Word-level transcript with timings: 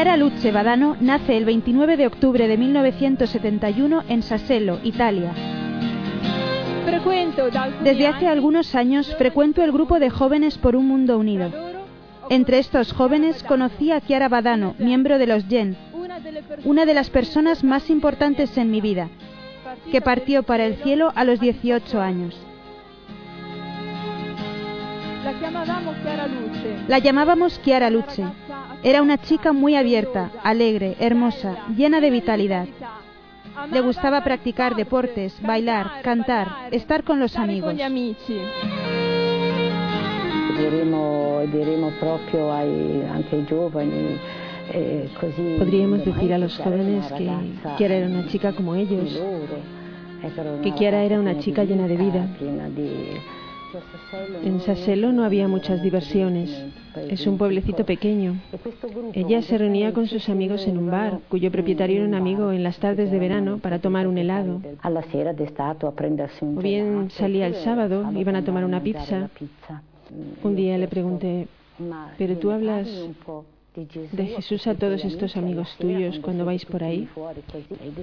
Chiara 0.00 0.16
Luce 0.16 0.50
Badano 0.50 0.96
nace 0.98 1.36
el 1.36 1.44
29 1.44 1.98
de 1.98 2.06
octubre 2.06 2.48
de 2.48 2.56
1971 2.56 4.04
en 4.08 4.22
Sassello, 4.22 4.80
Italia. 4.82 5.30
Desde 7.84 8.06
hace 8.06 8.26
algunos 8.26 8.74
años 8.74 9.14
frecuento 9.16 9.62
el 9.62 9.72
grupo 9.72 9.98
de 9.98 10.08
jóvenes 10.08 10.56
por 10.56 10.74
un 10.74 10.88
mundo 10.88 11.18
unido. 11.18 11.52
Entre 12.30 12.60
estos 12.60 12.94
jóvenes 12.94 13.42
conocí 13.42 13.92
a 13.92 14.00
Chiara 14.00 14.30
Badano, 14.30 14.74
miembro 14.78 15.18
de 15.18 15.26
los 15.26 15.44
Gen, 15.44 15.76
una 16.64 16.86
de 16.86 16.94
las 16.94 17.10
personas 17.10 17.62
más 17.62 17.90
importantes 17.90 18.56
en 18.56 18.70
mi 18.70 18.80
vida, 18.80 19.10
que 19.92 20.00
partió 20.00 20.44
para 20.44 20.64
el 20.64 20.76
cielo 20.76 21.12
a 21.14 21.24
los 21.24 21.40
18 21.40 22.00
años. 22.00 22.34
La 26.88 26.98
llamábamos 26.98 27.60
Chiara 27.62 27.90
Luce. 27.90 28.24
Era 28.82 29.02
una 29.02 29.18
chica 29.18 29.52
muy 29.52 29.76
abierta, 29.76 30.30
alegre, 30.42 30.96
hermosa, 30.98 31.66
llena 31.76 32.00
de 32.00 32.10
vitalidad. 32.10 32.66
Le 33.70 33.80
gustaba 33.80 34.24
practicar 34.24 34.74
deportes, 34.74 35.40
bailar, 35.42 36.00
cantar, 36.02 36.48
estar 36.70 37.04
con 37.04 37.20
los 37.20 37.36
amigos. 37.36 37.74
Podríamos 45.58 46.04
decir 46.04 46.32
a 46.32 46.38
los 46.38 46.58
jóvenes 46.58 47.12
que 47.12 47.30
Chiara 47.76 47.94
era 47.96 48.06
una 48.06 48.26
chica 48.28 48.52
como 48.52 48.74
ellos, 48.74 49.20
que 50.62 50.74
Chiara 50.74 51.02
era 51.02 51.20
una 51.20 51.38
chica 51.38 51.64
llena 51.64 51.86
de 51.86 51.96
vida. 51.96 52.26
En 54.42 54.60
Sassello 54.60 55.12
no 55.12 55.24
había 55.24 55.48
muchas 55.48 55.82
diversiones. 55.82 56.50
Es 57.08 57.26
un 57.26 57.38
pueblecito 57.38 57.84
pequeño. 57.84 58.40
Ella 59.12 59.42
se 59.42 59.58
reunía 59.58 59.92
con 59.92 60.06
sus 60.06 60.28
amigos 60.28 60.66
en 60.66 60.78
un 60.78 60.90
bar, 60.90 61.20
cuyo 61.28 61.50
propietario 61.50 61.98
era 61.98 62.06
un 62.06 62.14
amigo 62.14 62.52
en 62.52 62.62
las 62.62 62.78
tardes 62.78 63.10
de 63.10 63.18
verano 63.18 63.58
para 63.58 63.78
tomar 63.78 64.06
un 64.06 64.18
helado. 64.18 64.60
O 66.56 66.60
bien 66.60 67.10
salía 67.10 67.46
el 67.46 67.54
sábado, 67.56 68.10
iban 68.16 68.36
a 68.36 68.44
tomar 68.44 68.64
una 68.64 68.82
pizza. 68.82 69.30
Un 70.42 70.56
día 70.56 70.76
le 70.76 70.88
pregunté, 70.88 71.46
¿pero 72.18 72.36
tú 72.38 72.50
hablas 72.50 72.88
de 74.12 74.26
Jesús 74.26 74.66
a 74.66 74.74
todos 74.74 75.04
estos 75.04 75.36
amigos 75.36 75.76
tuyos 75.78 76.18
cuando 76.18 76.44
vais 76.44 76.64
por 76.64 76.82
ahí? 76.82 77.08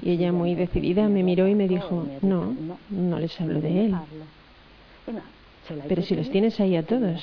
Y 0.01 0.11
ella 0.11 0.31
muy 0.31 0.55
decidida 0.55 1.09
me 1.09 1.23
miró 1.23 1.47
y 1.47 1.55
me 1.55 1.67
dijo, 1.67 2.07
no, 2.21 2.55
no 2.89 3.19
les 3.19 3.39
hablo 3.41 3.59
de 3.59 3.85
él. 3.87 3.95
Pero 5.87 6.01
si 6.01 6.15
los 6.15 6.29
tienes 6.29 6.59
ahí 6.59 6.75
a 6.75 6.83
todos, 6.83 7.21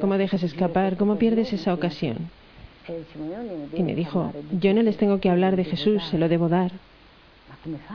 ¿cómo 0.00 0.18
dejas 0.18 0.42
escapar? 0.42 0.96
¿Cómo 0.96 1.16
pierdes 1.16 1.52
esa 1.52 1.74
ocasión? 1.74 2.30
Y 3.76 3.82
me 3.82 3.94
dijo, 3.94 4.32
yo 4.60 4.74
no 4.74 4.82
les 4.82 4.96
tengo 4.96 5.20
que 5.20 5.30
hablar 5.30 5.56
de 5.56 5.64
Jesús, 5.64 6.02
se 6.10 6.18
lo 6.18 6.28
debo 6.28 6.48
dar. 6.48 6.72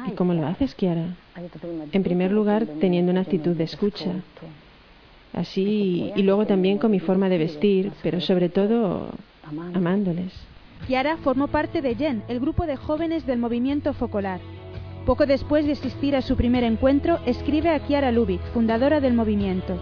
¿Y 0.08 0.12
cómo 0.12 0.34
lo 0.34 0.48
haces, 0.48 0.76
Kiara? 0.76 1.16
En 1.92 2.04
primer 2.04 2.32
lugar, 2.32 2.66
teniendo 2.80 3.12
una 3.12 3.22
actitud 3.22 3.56
de 3.56 3.66
escucha. 3.66 4.12
Así, 5.34 6.12
y 6.16 6.24
luego 6.24 6.46
también 6.46 6.78
con 6.78 6.92
mi 6.92 7.00
forma 7.00 7.30
de 7.30 7.38
vestir, 7.38 7.92
pero 8.02 8.22
sobre 8.22 8.50
todo 8.50 9.10
amándoles. 9.74 10.34
Kiara 10.88 11.18
formó 11.18 11.48
parte 11.48 11.82
de 11.82 11.96
Yen, 11.96 12.24
el 12.28 12.40
grupo 12.40 12.66
de 12.66 12.78
jóvenes 12.78 13.26
del 13.26 13.40
movimiento 13.40 13.94
Focolar. 13.94 14.40
Poco 15.08 15.26
después 15.26 15.66
de 15.66 15.72
asistir 15.72 16.18
a 16.18 16.22
su 16.22 16.36
primer 16.36 16.66
encuentro, 16.66 17.20
escribe 17.26 17.70
a 17.70 17.80
Kiara 17.80 18.12
Lubick, 18.12 18.42
fundadora 18.52 19.00
del 19.00 19.14
movimiento. 19.14 19.82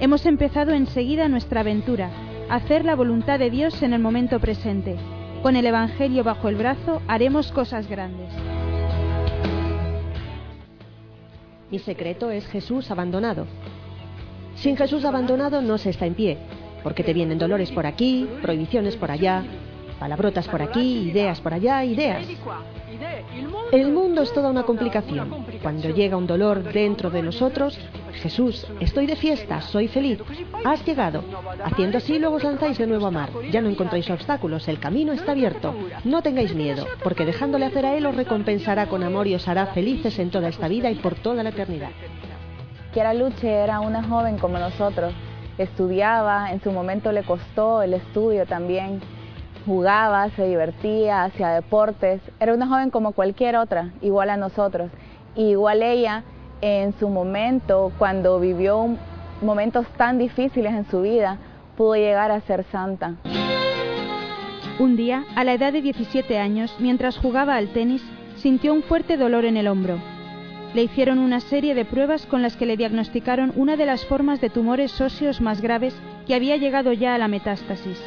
Hemos 0.00 0.24
empezado 0.24 0.72
enseguida 0.72 1.28
nuestra 1.28 1.60
aventura, 1.60 2.10
hacer 2.48 2.86
la 2.86 2.96
voluntad 2.96 3.38
de 3.38 3.50
Dios 3.50 3.82
en 3.82 3.92
el 3.92 4.00
momento 4.00 4.40
presente. 4.40 4.96
Con 5.42 5.56
el 5.56 5.66
Evangelio 5.66 6.24
bajo 6.24 6.48
el 6.48 6.56
brazo 6.56 7.02
haremos 7.06 7.52
cosas 7.52 7.86
grandes. 7.86 8.32
Mi 11.70 11.78
secreto 11.78 12.30
es 12.30 12.46
Jesús 12.46 12.90
abandonado. 12.90 13.46
Sin 14.54 14.74
Jesús 14.74 15.04
abandonado 15.04 15.60
no 15.60 15.76
se 15.76 15.90
está 15.90 16.06
en 16.06 16.14
pie, 16.14 16.38
porque 16.82 17.04
te 17.04 17.12
vienen 17.12 17.38
dolores 17.38 17.70
por 17.72 17.84
aquí, 17.84 18.26
prohibiciones 18.40 18.96
por 18.96 19.10
allá, 19.10 19.44
palabrotas 19.98 20.48
por 20.48 20.62
aquí, 20.62 21.10
ideas 21.10 21.42
por 21.42 21.52
allá, 21.52 21.84
ideas. 21.84 22.26
El 23.72 23.92
mundo 23.92 24.22
es 24.22 24.32
toda 24.32 24.50
una 24.50 24.64
complicación. 24.64 25.44
Cuando 25.62 25.90
llega 25.90 26.16
un 26.16 26.26
dolor 26.26 26.62
dentro 26.72 27.10
de 27.10 27.22
nosotros, 27.22 27.78
Jesús, 28.14 28.66
estoy 28.80 29.06
de 29.06 29.16
fiesta, 29.16 29.60
soy 29.60 29.88
feliz. 29.88 30.18
Has 30.64 30.84
llegado. 30.84 31.22
Haciendo 31.64 31.98
así, 31.98 32.18
luego 32.18 32.36
os 32.36 32.44
lanzáis 32.44 32.78
de 32.78 32.86
nuevo 32.86 33.06
a 33.06 33.10
mar. 33.10 33.30
Ya 33.50 33.60
no 33.60 33.68
encontráis 33.68 34.10
obstáculos, 34.10 34.68
el 34.68 34.80
camino 34.80 35.12
está 35.12 35.32
abierto. 35.32 35.74
No 36.04 36.22
tengáis 36.22 36.54
miedo, 36.54 36.86
porque 37.02 37.24
dejándole 37.24 37.66
hacer 37.66 37.86
a 37.86 37.94
Él 37.94 38.06
os 38.06 38.16
recompensará 38.16 38.86
con 38.86 39.02
amor 39.02 39.26
y 39.26 39.34
os 39.34 39.46
hará 39.48 39.66
felices 39.66 40.18
en 40.18 40.30
toda 40.30 40.48
esta 40.48 40.68
vida 40.68 40.90
y 40.90 40.96
por 40.96 41.14
toda 41.14 41.42
la 41.42 41.50
eternidad. 41.50 41.90
Kiara 42.92 43.14
Luche 43.14 43.48
era 43.48 43.80
una 43.80 44.02
joven 44.02 44.38
como 44.38 44.58
nosotros. 44.58 45.12
Estudiaba, 45.58 46.50
en 46.50 46.60
su 46.60 46.72
momento 46.72 47.12
le 47.12 47.22
costó 47.22 47.82
el 47.82 47.94
estudio 47.94 48.46
también 48.46 49.00
jugaba, 49.66 50.30
se 50.30 50.46
divertía, 50.46 51.24
hacía 51.24 51.50
deportes. 51.50 52.20
Era 52.38 52.54
una 52.54 52.66
joven 52.66 52.90
como 52.90 53.12
cualquier 53.12 53.56
otra, 53.56 53.90
igual 54.00 54.30
a 54.30 54.36
nosotros. 54.36 54.90
igual 55.36 55.82
ella, 55.82 56.24
en 56.60 56.92
su 56.98 57.08
momento, 57.08 57.92
cuando 57.98 58.40
vivió 58.40 58.96
momentos 59.40 59.86
tan 59.96 60.18
difíciles 60.18 60.72
en 60.74 60.84
su 60.90 61.02
vida, 61.02 61.38
pudo 61.76 61.94
llegar 61.94 62.30
a 62.30 62.40
ser 62.40 62.64
santa. 62.64 63.14
Un 64.78 64.96
día, 64.96 65.24
a 65.36 65.44
la 65.44 65.54
edad 65.54 65.72
de 65.72 65.82
17 65.82 66.38
años, 66.38 66.74
mientras 66.78 67.16
jugaba 67.18 67.56
al 67.56 67.68
tenis, 67.68 68.02
sintió 68.36 68.72
un 68.72 68.82
fuerte 68.82 69.16
dolor 69.16 69.44
en 69.44 69.56
el 69.56 69.68
hombro. 69.68 69.98
Le 70.74 70.82
hicieron 70.82 71.18
una 71.18 71.40
serie 71.40 71.74
de 71.74 71.84
pruebas 71.84 72.26
con 72.26 72.42
las 72.42 72.56
que 72.56 72.66
le 72.66 72.76
diagnosticaron 72.76 73.52
una 73.56 73.76
de 73.76 73.86
las 73.86 74.04
formas 74.04 74.40
de 74.40 74.50
tumores 74.50 75.00
óseos 75.00 75.40
más 75.40 75.60
graves 75.60 75.94
que 76.26 76.34
había 76.34 76.56
llegado 76.56 76.92
ya 76.92 77.14
a 77.14 77.18
la 77.18 77.28
metástasis. 77.28 78.00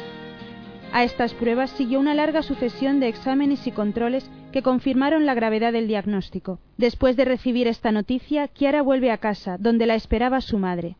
A 0.94 1.02
estas 1.02 1.34
pruebas 1.34 1.70
siguió 1.70 1.98
una 1.98 2.14
larga 2.14 2.42
sucesión 2.42 3.00
de 3.00 3.08
exámenes 3.08 3.66
y 3.66 3.72
controles 3.72 4.30
que 4.52 4.62
confirmaron 4.62 5.26
la 5.26 5.34
gravedad 5.34 5.72
del 5.72 5.88
diagnóstico. 5.88 6.60
Después 6.78 7.16
de 7.16 7.24
recibir 7.24 7.66
esta 7.66 7.90
noticia, 7.90 8.46
Chiara 8.46 8.80
vuelve 8.80 9.10
a 9.10 9.18
casa, 9.18 9.56
donde 9.58 9.86
la 9.86 9.96
esperaba 9.96 10.40
su 10.40 10.56
madre. 10.56 10.94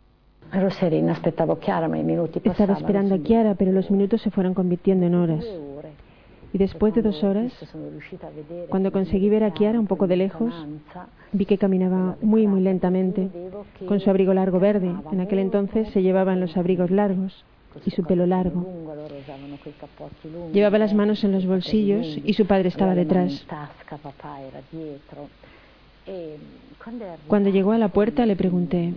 Estaba 2.42 2.72
esperando 2.72 3.14
a 3.14 3.22
Chiara, 3.22 3.54
pero 3.54 3.70
los 3.70 3.88
minutos 3.88 4.20
se 4.20 4.32
fueron 4.32 4.52
convirtiendo 4.52 5.06
en 5.06 5.14
horas. 5.14 5.44
Y 6.52 6.58
después 6.58 6.92
de 6.94 7.02
dos 7.02 7.22
horas, 7.22 7.52
cuando 8.70 8.90
conseguí 8.90 9.28
ver 9.28 9.44
a 9.44 9.54
Chiara 9.54 9.78
un 9.78 9.86
poco 9.86 10.08
de 10.08 10.16
lejos, 10.16 10.52
vi 11.30 11.46
que 11.46 11.56
caminaba 11.56 12.16
muy, 12.20 12.48
muy 12.48 12.62
lentamente, 12.62 13.28
con 13.86 14.00
su 14.00 14.10
abrigo 14.10 14.34
largo 14.34 14.58
verde. 14.58 14.92
En 15.12 15.20
aquel 15.20 15.38
entonces 15.38 15.88
se 15.90 16.02
llevaban 16.02 16.40
los 16.40 16.56
abrigos 16.56 16.90
largos 16.90 17.44
y 17.84 17.90
su 17.90 18.04
pelo 18.04 18.26
largo. 18.26 18.66
Llevaba 20.52 20.78
las 20.78 20.94
manos 20.94 21.24
en 21.24 21.32
los 21.32 21.46
bolsillos 21.46 22.18
y 22.24 22.32
su 22.34 22.46
padre 22.46 22.68
estaba 22.68 22.94
detrás. 22.94 23.44
Cuando 27.26 27.50
llegó 27.50 27.72
a 27.72 27.78
la 27.78 27.88
puerta 27.88 28.26
le 28.26 28.36
pregunté, 28.36 28.94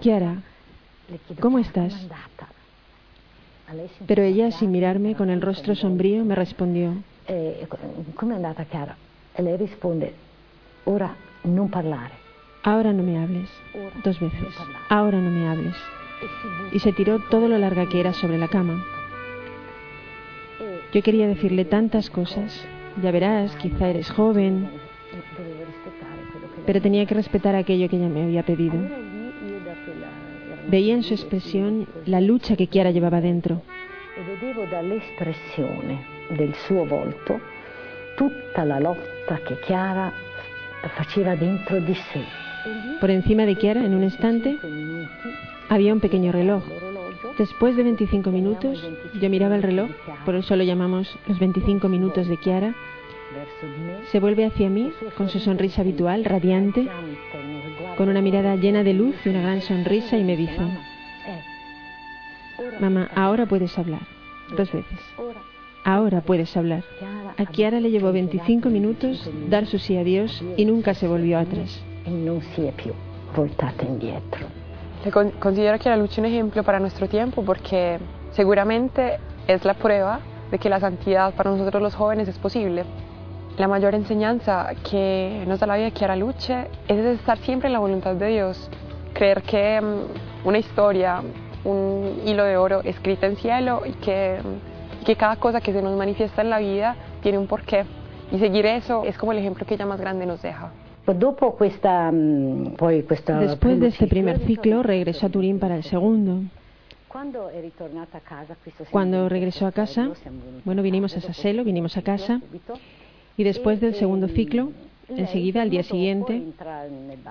Chiara, 0.00 0.42
¿cómo 1.40 1.58
estás? 1.58 1.94
Pero 4.06 4.22
ella, 4.22 4.50
sin 4.50 4.70
mirarme, 4.70 5.14
con 5.14 5.30
el 5.30 5.40
rostro 5.40 5.74
sombrío, 5.74 6.24
me 6.24 6.34
respondió, 6.34 6.94
Ahora 12.64 12.92
no 12.92 13.02
me 13.02 13.18
hables. 13.18 13.48
Dos 14.04 14.20
veces. 14.20 14.54
Ahora 14.88 15.18
no 15.18 15.30
me 15.30 15.48
hables 15.48 15.74
y 16.72 16.78
se 16.78 16.92
tiró 16.92 17.18
todo 17.18 17.48
lo 17.48 17.58
larga 17.58 17.88
que 17.88 18.00
era 18.00 18.12
sobre 18.12 18.38
la 18.38 18.48
cama. 18.48 18.84
Yo 20.92 21.02
quería 21.02 21.26
decirle 21.26 21.64
tantas 21.64 22.10
cosas. 22.10 22.66
Ya 23.02 23.10
verás, 23.10 23.56
quizá 23.56 23.88
eres 23.88 24.10
joven, 24.10 24.68
pero 26.66 26.80
tenía 26.80 27.06
que 27.06 27.14
respetar 27.14 27.54
aquello 27.54 27.88
que 27.88 27.96
ella 27.96 28.08
me 28.08 28.22
había 28.22 28.42
pedido. 28.42 28.74
Veía 30.68 30.94
en 30.94 31.02
su 31.02 31.14
expresión 31.14 31.86
la 32.06 32.20
lucha 32.20 32.56
que 32.56 32.66
Chiara 32.66 32.90
llevaba 32.90 33.20
dentro. 33.20 33.62
del 36.36 36.54
suo 36.54 36.86
volto 36.86 37.40
tutta 38.14 38.64
la 38.64 38.78
lotta 38.78 39.40
che 39.42 39.58
Chiara 39.60 40.12
faceva 40.94 41.34
dentro 41.34 41.78
di 41.80 41.94
sé. 41.94 42.51
Por 43.00 43.10
encima 43.10 43.46
de 43.46 43.56
Chiara, 43.56 43.84
en 43.84 43.94
un 43.94 44.04
instante, 44.04 44.58
había 45.68 45.92
un 45.92 46.00
pequeño 46.00 46.32
reloj. 46.32 46.62
Después 47.38 47.76
de 47.76 47.82
25 47.82 48.30
minutos, 48.30 48.86
yo 49.20 49.30
miraba 49.30 49.56
el 49.56 49.62
reloj, 49.62 49.90
por 50.24 50.34
eso 50.34 50.54
lo 50.54 50.64
llamamos 50.64 51.18
los 51.26 51.38
25 51.38 51.88
minutos 51.88 52.28
de 52.28 52.36
Kiara. 52.36 52.74
Se 54.10 54.20
vuelve 54.20 54.44
hacia 54.44 54.68
mí 54.68 54.92
con 55.16 55.28
su 55.28 55.40
sonrisa 55.40 55.80
habitual, 55.80 56.24
radiante, 56.24 56.88
con 57.96 58.08
una 58.08 58.20
mirada 58.20 58.56
llena 58.56 58.84
de 58.84 58.92
luz 58.92 59.14
y 59.24 59.30
una 59.30 59.40
gran 59.40 59.62
sonrisa 59.62 60.18
y 60.18 60.24
me 60.24 60.36
dice, 60.36 60.58
mamá, 62.80 63.08
ahora 63.14 63.46
puedes 63.46 63.76
hablar, 63.78 64.02
dos 64.56 64.70
veces. 64.70 64.98
Ahora 65.84 66.20
puedes 66.20 66.56
hablar. 66.56 66.84
A 67.38 67.46
Chiara 67.46 67.80
le 67.80 67.90
llevó 67.90 68.12
25 68.12 68.68
minutos 68.68 69.30
dar 69.48 69.66
su 69.66 69.78
sí 69.78 69.96
a 69.96 70.04
Dios 70.04 70.44
y 70.56 70.64
nunca 70.64 70.94
se 70.94 71.08
volvió 71.08 71.38
atrás. 71.38 71.82
Le 75.04 75.10
considero 75.10 75.78
que 75.78 75.88
la 75.88 75.96
lucha 75.96 76.20
un 76.20 76.26
ejemplo 76.26 76.62
para 76.62 76.78
nuestro 76.78 77.08
tiempo 77.08 77.44
porque 77.44 77.98
seguramente 78.32 79.18
es 79.46 79.64
la 79.64 79.74
prueba 79.74 80.20
de 80.50 80.58
que 80.58 80.68
la 80.68 80.78
santidad 80.78 81.34
para 81.34 81.50
nosotros 81.50 81.82
los 81.82 81.94
jóvenes 81.94 82.28
es 82.28 82.38
posible. 82.38 82.84
La 83.58 83.68
mayor 83.68 83.94
enseñanza 83.94 84.70
que 84.88 85.44
nos 85.46 85.60
da 85.60 85.66
la 85.66 85.76
vida 85.76 85.90
Chiara 85.90 86.16
Luce 86.16 86.68
es 86.88 86.98
estar 86.98 87.38
siempre 87.38 87.66
en 87.66 87.72
la 87.72 87.80
voluntad 87.80 88.14
de 88.14 88.28
Dios, 88.28 88.70
creer 89.12 89.42
que 89.42 89.80
mm, 89.80 90.48
una 90.48 90.58
historia, 90.58 91.22
un 91.64 92.22
hilo 92.24 92.44
de 92.44 92.56
oro 92.56 92.80
escrita 92.82 93.26
en 93.26 93.36
cielo 93.36 93.82
y 93.84 93.92
que, 93.92 94.38
que 95.04 95.16
cada 95.16 95.36
cosa 95.36 95.60
que 95.60 95.72
se 95.72 95.82
nos 95.82 95.96
manifiesta 95.96 96.42
en 96.42 96.50
la 96.50 96.58
vida 96.58 96.96
tiene 97.22 97.38
un 97.38 97.46
porqué. 97.46 97.84
Y 98.30 98.38
seguir 98.38 98.66
eso 98.66 99.02
es 99.04 99.18
como 99.18 99.32
el 99.32 99.38
ejemplo 99.38 99.66
que 99.66 99.74
ella 99.74 99.86
más 99.86 100.00
grande 100.00 100.26
nos 100.26 100.40
deja. 100.40 100.72
Mm, 101.04 102.74
Después 103.40 103.80
de 103.80 103.86
este 103.88 104.06
primer 104.06 104.38
ciclo 104.40 104.82
regresó 104.82 105.26
a 105.26 105.28
Turín 105.30 105.58
para 105.58 105.76
el 105.76 105.82
segundo. 105.82 106.42
Cuando 108.90 109.28
regresó 109.28 109.66
a 109.66 109.72
casa, 109.72 110.10
bueno, 110.64 110.82
vinimos 110.82 111.16
a 111.16 111.20
Saselo, 111.20 111.64
vinimos 111.64 111.96
a 111.96 112.02
casa 112.02 112.40
y 113.36 113.42
después 113.42 113.80
del 113.80 113.94
segundo 113.96 114.28
ciclo, 114.28 114.70
enseguida, 115.08 115.62
al 115.62 115.70
día 115.70 115.82
siguiente, 115.82 116.42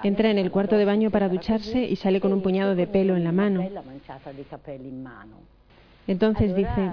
entra 0.04 0.30
en 0.30 0.38
el 0.38 0.52
cuarto 0.52 0.76
de 0.78 0.86
baño 0.86 1.10
para 1.10 1.30
ducharse 1.30 1.84
y 1.84 1.96
sale 1.96 2.20
con 2.20 2.34
un 2.34 2.42
puñado 2.42 2.76
de 2.76 2.88
pelo 2.88 3.16
en 3.16 3.24
la 3.24 3.32
mano. 3.32 3.68
Entonces 6.08 6.56
dice, 6.56 6.92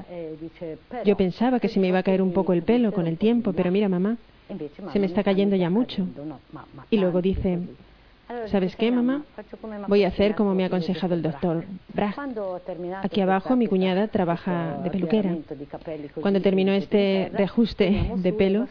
yo 1.04 1.16
pensaba 1.16 1.58
que 1.58 1.68
se 1.68 1.80
me 1.80 1.88
iba 1.88 1.98
a 1.98 2.02
caer 2.04 2.22
un 2.22 2.32
poco 2.32 2.52
el 2.52 2.62
pelo 2.62 2.92
con 2.92 3.06
el 3.06 3.18
tiempo, 3.18 3.52
pero 3.52 3.72
mira 3.72 3.88
mamá, 3.88 4.16
se 4.92 4.98
me 4.98 5.06
está 5.06 5.22
cayendo 5.22 5.56
ya 5.56 5.70
mucho. 5.70 6.06
Y 6.90 6.98
luego 6.98 7.20
dice, 7.20 7.58
¿sabes 8.46 8.76
qué, 8.76 8.90
mamá? 8.90 9.22
Voy 9.86 10.04
a 10.04 10.08
hacer 10.08 10.34
como 10.34 10.54
me 10.54 10.64
ha 10.64 10.66
aconsejado 10.66 11.14
el 11.14 11.22
doctor 11.22 11.64
Brach. 11.92 12.16
Aquí 13.02 13.20
abajo 13.20 13.56
mi 13.56 13.66
cuñada 13.66 14.08
trabaja 14.08 14.80
de 14.82 14.90
peluquera. 14.90 15.36
Cuando 16.20 16.40
terminó 16.40 16.72
este 16.72 17.30
reajuste 17.32 18.12
de 18.16 18.32
pelo, 18.32 18.68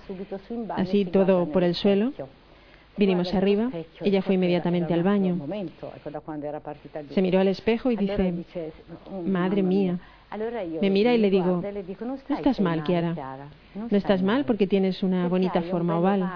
así 0.76 1.06
todo 1.06 1.50
por 1.52 1.64
el 1.64 1.76
suelo, 1.76 2.14
Vinimos 2.98 3.34
arriba, 3.34 3.70
ella 4.02 4.22
fue 4.22 4.36
inmediatamente 4.36 4.94
al 4.94 5.04
baño. 5.04 5.40
Se 7.10 7.22
miró 7.22 7.40
al 7.40 7.48
espejo 7.48 7.92
y 7.92 7.96
dice, 7.96 8.34
madre 9.26 9.62
mía, 9.62 10.00
me 10.82 10.90
mira 10.90 11.14
y 11.14 11.18
le 11.20 11.30
digo, 11.30 11.64
no 12.02 12.36
estás 12.36 12.60
mal, 12.60 12.84
Chiara. 12.84 13.16
No 13.76 13.98
estás 13.98 14.22
mal 14.22 14.46
porque 14.46 14.68
tienes 14.68 15.04
una 15.04 15.28
bonita 15.28 15.62
forma 15.62 16.00
oval. 16.00 16.28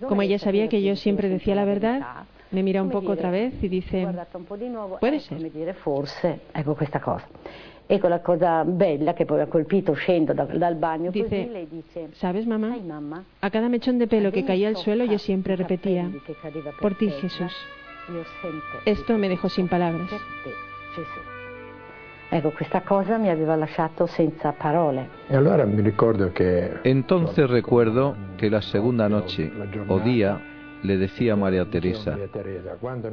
Como 0.00 0.22
ella 0.22 0.38
sabía 0.38 0.68
que 0.68 0.82
yo 0.82 0.96
siempre 0.96 1.28
decía 1.28 1.54
la 1.54 1.64
verdad, 1.64 2.26
me 2.50 2.62
mira 2.62 2.82
un 2.82 2.90
poco 2.90 3.12
otra 3.12 3.30
vez 3.30 3.54
y 3.62 3.68
dice, 3.68 4.06
puede 5.00 5.20
ser. 5.20 5.52
Ecco 7.88 8.08
la 8.08 8.18
cosa 8.18 8.64
bella 8.64 9.14
che 9.14 9.24
poi 9.24 9.40
ha 9.40 9.46
colpito 9.46 9.92
uscendo 9.92 10.32
dal 10.32 10.74
bagno 10.74 11.10
dice, 11.10 11.48
le 11.52 11.66
dice, 11.66 12.08
¿sabes 12.14 12.44
mamá? 12.44 12.74
A 13.40 13.50
cada 13.50 13.68
mechón 13.68 13.98
de 13.98 14.08
pelo 14.08 14.32
que 14.32 14.44
caía 14.44 14.68
al 14.68 14.76
suelo 14.76 15.04
yo 15.04 15.18
siempre 15.18 15.54
repetía, 15.54 16.10
por 16.80 16.96
ti 16.96 17.10
Jesús. 17.10 17.52
Esto 18.84 19.16
me 19.16 19.28
dejó 19.28 19.48
sin 19.48 19.68
palabras. 19.68 20.10
Ecco, 22.32 22.52
questa 22.58 22.80
cosa 22.80 23.18
mi 23.18 23.28
aveva 23.28 23.56
lasciato 23.56 24.08
senza 24.08 24.50
parole. 24.50 25.06
Entonces 26.82 27.50
recuerdo 27.50 28.16
que 28.36 28.50
la 28.50 28.62
segunda 28.62 29.08
noche 29.08 29.52
o 29.86 30.00
día 30.00 30.40
le 30.82 30.96
decía 30.96 31.34
a 31.34 31.36
María 31.36 31.70
Teresa, 31.70 32.18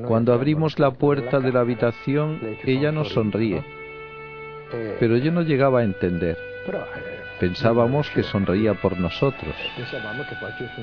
cuando 0.07 0.33
abrimos 0.33 0.79
la 0.79 0.89
puerta 0.91 1.39
de 1.39 1.51
la 1.51 1.59
habitación, 1.59 2.39
ella 2.65 2.91
nos 2.91 3.09
sonríe. 3.09 3.82
Pero 4.99 5.17
yo 5.17 5.31
no 5.31 5.41
llegaba 5.41 5.79
a 5.79 5.83
entender. 5.83 6.37
Pensábamos 7.39 8.09
que 8.09 8.23
sonreía 8.23 8.73
por 8.73 8.97
nosotros. 8.97 9.55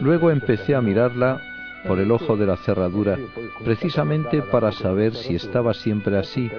Luego 0.01 0.31
empecé 0.31 0.75
a 0.75 0.81
mirarla 0.81 1.41
por 1.87 1.99
el 1.99 2.11
ojo 2.11 2.37
de 2.37 2.47
la 2.47 2.57
cerradura, 2.57 3.17
precisamente 3.65 4.43
para 4.43 4.73
saber 4.73 5.15
si 5.15 5.35
estaba 5.35 5.73
siempre 5.73 6.19
así, 6.19 6.51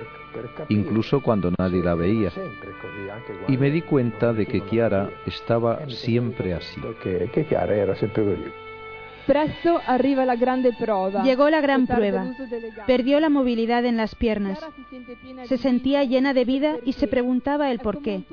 incluso 0.69 1.21
cuando 1.21 1.51
nadie 1.57 1.83
la 1.83 1.95
veía. 1.95 2.31
Y 3.47 3.57
me 3.57 3.69
di 3.69 3.81
cuenta 3.81 4.33
de 4.33 4.45
que 4.45 4.61
Chiara 4.65 5.09
estaba 5.25 5.87
siempre 5.87 6.53
así. 6.53 6.81
Llegó 11.23 11.49
la 11.49 11.61
gran 11.61 11.87
prueba. 11.87 12.25
Perdió 12.87 13.19
la 13.19 13.29
movilidad 13.29 13.85
en 13.85 13.97
las 13.97 14.15
piernas. 14.15 14.59
Se 15.45 15.57
sentía 15.57 16.03
llena 16.03 16.33
de 16.33 16.45
vida 16.45 16.77
y 16.85 16.93
se 16.93 17.07
preguntaba 17.07 17.71
el 17.71 17.79
por 17.79 18.01
qué. 18.01 18.23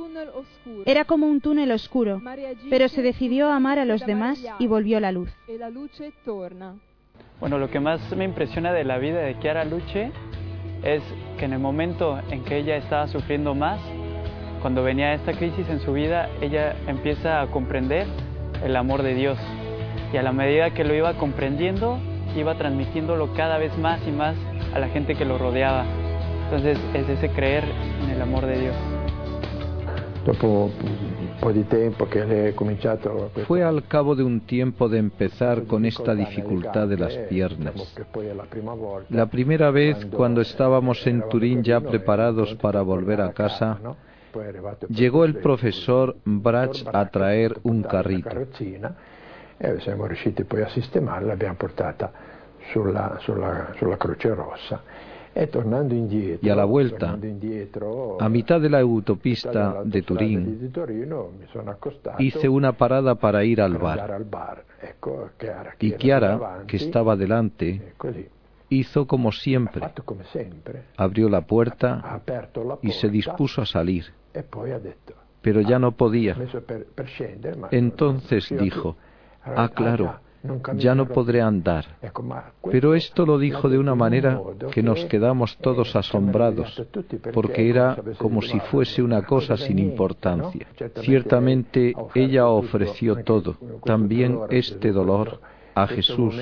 Era 0.87 1.05
como 1.05 1.27
un 1.27 1.41
túnel 1.41 1.73
oscuro, 1.73 2.23
pero 2.71 2.89
se 2.89 3.03
decidió 3.03 3.49
a 3.49 3.57
amar 3.57 3.79
a 3.79 3.85
los 3.85 4.05
demás 4.07 4.45
y 4.59 4.67
volvió 4.67 5.01
la 5.01 5.13
luz. 5.13 5.31
Bueno, 7.41 7.59
lo 7.59 7.71
que 7.71 7.81
más 7.81 8.01
me 8.17 8.25
impresiona 8.25 8.73
de 8.73 8.85
la 8.85 8.99
vida 8.99 9.21
de 9.21 9.39
Chiara 9.39 9.65
Luce 9.65 10.11
es 10.83 11.03
que 11.39 11.45
en 11.45 11.53
el 11.53 11.59
momento 11.59 12.19
en 12.31 12.45
que 12.45 12.59
ella 12.59 12.77
estaba 12.77 13.07
sufriendo 13.07 13.55
más, 13.55 13.81
cuando 14.61 14.83
venía 14.83 15.15
esta 15.15 15.33
crisis 15.33 15.69
en 15.69 15.81
su 15.81 15.93
vida, 15.93 16.29
ella 16.41 16.75
empieza 16.89 17.41
a 17.41 17.47
comprender 17.47 18.07
el 18.65 18.75
amor 18.75 19.03
de 19.03 19.15
Dios 19.15 19.39
y 20.13 20.17
a 20.17 20.23
la 20.23 20.33
medida 20.33 20.71
que 20.71 20.85
lo 20.85 20.95
iba 20.95 21.15
comprendiendo, 21.15 21.99
iba 22.37 22.57
transmitiéndolo 22.57 23.33
cada 23.35 23.59
vez 23.59 23.77
más 23.79 24.01
y 24.07 24.11
más 24.11 24.37
a 24.75 24.79
la 24.79 24.89
gente 24.89 25.15
que 25.15 25.25
lo 25.25 25.39
rodeaba. 25.39 25.85
Entonces 26.45 26.79
es 26.95 27.09
ese 27.09 27.29
creer 27.31 27.65
en 28.03 28.11
el 28.11 28.23
amor 28.23 28.47
de 28.47 28.59
Dios. 28.59 28.77
Fue 33.47 33.63
al 33.63 33.87
cabo 33.87 34.15
de 34.15 34.25
un 34.25 34.41
tiempo 34.41 34.89
de 34.89 34.99
empezar 34.99 35.65
con 35.65 35.85
esta 35.85 36.15
dificultad 36.15 36.89
de 36.89 36.99
las 36.99 37.17
piernas. 37.31 37.75
La 39.09 39.27
primera 39.27 39.71
vez 39.71 40.07
cuando 40.07 40.41
estábamos 40.41 41.07
en 41.07 41.27
Turín 41.29 41.63
ya 41.63 41.81
preparados 41.81 42.55
para 42.57 42.83
volver 42.83 43.21
a 43.21 43.33
casa, 43.33 43.79
llegó 44.89 45.25
el 45.25 45.37
profesor 45.37 46.17
Brach 46.25 46.85
a 46.93 47.09
traer 47.09 47.59
un 47.63 47.83
carrito 47.83 48.47
e 49.59 49.81
siamo 49.81 50.07
riusciti 50.07 50.45
poi 50.45 50.63
a 50.63 50.69
sistemarla, 50.69 51.29
l'abbiamo 51.29 51.57
portata 51.57 52.13
sulla, 52.71 53.19
sulla, 53.21 53.73
sulla 53.77 53.97
Croce 53.97 54.33
Rossa. 54.33 54.83
E 55.33 55.49
tornando 55.49 55.95
indietro, 55.95 56.45
y 56.45 56.51
a 56.51 56.55
la 56.55 56.65
vuelta, 56.65 57.17
indietro, 57.21 58.17
a 58.19 58.29
mitad 58.29 58.61
de 58.61 58.69
la 58.69 58.81
autopista 58.81 59.83
de 59.85 60.03
Turín, 60.03 60.59
di 60.59 60.69
Torino, 60.71 61.31
mi 61.39 61.47
sono 61.53 61.77
hice 62.19 62.49
una 62.49 62.73
parada 62.73 63.15
para 63.15 63.45
ir 63.45 63.61
al 63.61 63.79
bar. 63.79 64.11
Al 64.11 64.25
bar. 64.25 64.65
Ecco, 64.81 65.31
Chiara, 65.39 65.75
y 65.79 65.93
Chiara, 65.93 66.65
que 66.67 66.79
estaba 66.79 67.15
delante, 67.15 67.93
hizo 68.69 69.07
como 69.07 69.31
siempre. 69.31 69.89
Come 70.05 70.25
sempre. 70.25 70.87
Abrió 70.97 71.29
la 71.29 71.43
puerta, 71.43 72.01
la 72.03 72.19
puerta 72.19 72.79
y 72.83 72.91
se 72.91 73.09
dispuso 73.09 73.63
a 73.63 73.67
salir. 73.67 74.07
E 74.33 74.43
detto, 74.43 75.15
pero 75.41 75.61
ya 75.61 75.79
no 75.79 75.93
podía. 75.93 76.35
Per, 76.35 76.87
per 76.87 77.07
scendere, 77.07 77.57
Entonces 77.71 78.49
dijo, 78.59 78.97
Ah, 79.45 79.69
claro, 79.75 80.21
ya 80.77 80.95
no 80.95 81.07
podré 81.07 81.41
andar. 81.41 81.85
Pero 82.71 82.95
esto 82.95 83.27
lo 83.27 83.39
dijo 83.39 83.69
de 83.69 83.79
una 83.79 83.95
manera 83.95 84.41
que 84.73 84.83
nos 84.83 85.05
quedamos 85.07 85.57
todos 85.59 85.97
asombrados, 85.97 86.83
porque 87.33 87.69
era 87.69 87.97
como 88.19 88.43
si 88.43 88.59
fuese 88.61 89.03
una 89.03 89.23
cosa 89.23 89.57
sin 89.57 89.79
importancia. 89.79 90.67
Ciertamente 91.01 91.95
ella 92.15 92.47
ofreció 92.49 93.23
todo, 93.25 93.57
también 93.85 94.39
este 94.51 94.93
dolor, 94.93 95.41
a 95.83 95.87
Jesús, 95.87 96.35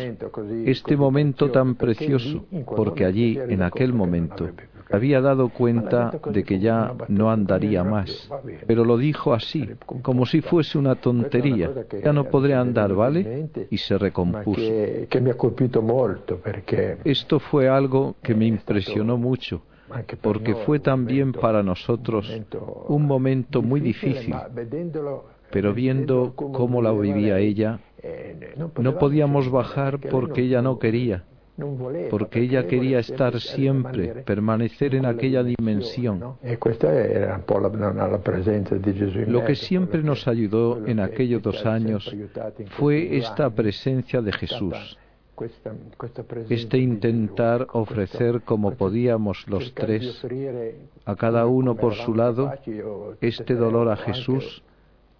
este 0.64 0.96
momento 0.96 1.50
tan 1.50 1.74
precioso, 1.74 2.44
porque 2.76 3.04
allí, 3.04 3.38
en 3.38 3.62
aquel 3.62 3.92
momento, 3.92 4.48
había 4.90 5.20
dado 5.20 5.48
cuenta 5.48 6.12
de 6.30 6.44
que 6.44 6.58
ya 6.58 6.94
no 7.08 7.30
andaría 7.30 7.82
más, 7.82 8.30
pero 8.66 8.84
lo 8.84 8.96
dijo 8.96 9.34
así, 9.34 9.68
como 10.02 10.26
si 10.26 10.40
fuese 10.40 10.78
una 10.78 10.94
tontería. 10.94 11.70
Ya 12.04 12.12
no 12.12 12.24
podré 12.24 12.54
andar, 12.54 12.94
¿vale? 12.94 13.48
Y 13.70 13.78
se 13.78 13.98
recompuso. 13.98 14.60
Esto 17.04 17.40
fue 17.40 17.68
algo 17.68 18.16
que 18.22 18.34
me 18.34 18.46
impresionó 18.46 19.16
mucho 19.16 19.62
porque 20.20 20.54
fue 20.54 20.80
también 20.80 21.32
para 21.32 21.62
nosotros 21.62 22.30
un 22.88 23.06
momento 23.06 23.62
muy 23.62 23.80
difícil, 23.80 24.34
pero 25.50 25.74
viendo 25.74 26.34
cómo 26.34 26.82
la 26.82 26.92
vivía 26.92 27.38
ella, 27.38 27.80
no 28.56 28.98
podíamos 28.98 29.50
bajar 29.50 29.98
porque 30.00 30.42
ella 30.42 30.62
no 30.62 30.78
quería 30.78 31.24
porque 32.10 32.40
ella 32.40 32.66
quería 32.66 32.98
estar 32.98 33.40
siempre, 33.40 34.22
permanecer 34.24 34.94
en 34.94 35.06
aquella 35.06 35.42
dimensión. 35.42 36.36
Lo 39.26 39.44
que 39.44 39.54
siempre 39.54 40.02
nos 40.02 40.28
ayudó 40.28 40.86
en 40.86 41.00
aquellos 41.00 41.42
dos 41.42 41.64
años 41.64 42.14
fue 42.78 43.16
esta 43.16 43.50
presencia 43.50 44.20
de 44.20 44.32
Jesús. 44.32 44.98
este 46.48 46.78
intentar 46.78 47.66
ofrecer 47.72 48.42
como 48.42 48.72
podíamos 48.72 49.46
los 49.48 49.72
tres, 49.74 50.26
a 51.04 51.16
cada 51.16 51.46
uno 51.46 51.74
por 51.74 51.94
su 51.94 52.14
lado, 52.14 52.52
este 53.20 53.54
dolor 53.54 53.88
a 53.88 53.96
Jesús 53.96 54.62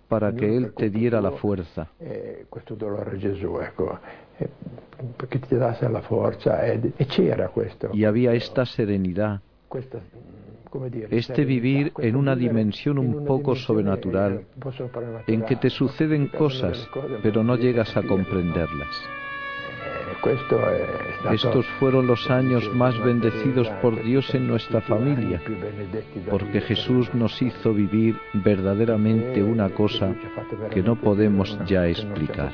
para 0.08 0.32
que 0.32 0.56
Él 0.56 0.72
te 0.74 0.90
diera 0.90 1.20
la 1.20 1.32
fuerza. 1.32 1.88
Y 7.92 8.04
había 8.04 8.32
esta 8.32 8.66
serenidad, 8.66 9.40
este 11.10 11.44
vivir 11.44 11.92
en 11.98 12.16
una 12.16 12.36
dimensión 12.36 12.98
un 12.98 13.24
poco 13.24 13.54
sobrenatural, 13.56 14.46
en 15.26 15.42
que 15.42 15.56
te 15.56 15.70
suceden 15.70 16.28
cosas, 16.28 16.88
pero 17.22 17.42
no 17.42 17.56
llegas 17.56 17.96
a 17.96 18.02
comprenderlas. 18.02 18.88
Estos 21.32 21.66
fueron 21.78 22.06
los 22.06 22.30
años 22.30 22.68
más 22.74 22.98
bendecidos 23.02 23.68
por 23.82 24.02
Dios 24.02 24.34
en 24.34 24.46
nuestra 24.46 24.80
familia, 24.80 25.40
porque 26.30 26.60
Jesús 26.60 27.12
nos 27.14 27.40
hizo 27.42 27.72
vivir 27.72 28.16
verdaderamente 28.32 29.42
una 29.42 29.70
cosa 29.70 30.14
que 30.70 30.82
no 30.82 30.96
podemos 30.96 31.58
ya 31.66 31.86
explicar. 31.86 32.52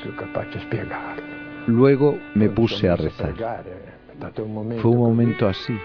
Luego 1.67 2.17
me 2.35 2.49
puse 2.49 2.89
a 2.89 2.95
rezar. 2.95 3.33
Fue 4.81 4.91
un 4.91 4.97
momento 4.97 5.47
así. 5.47 5.77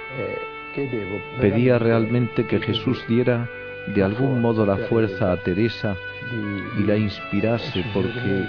Pedía 1.40 1.78
realmente 1.78 2.46
que 2.46 2.60
Jesús 2.60 3.04
diera 3.08 3.48
de 3.94 4.02
algún 4.02 4.40
modo 4.40 4.66
la 4.66 4.76
fuerza 4.76 5.32
a 5.32 5.36
Teresa 5.38 5.96
y 6.78 6.82
la 6.82 6.96
inspirase 6.96 7.84
porque 7.94 8.46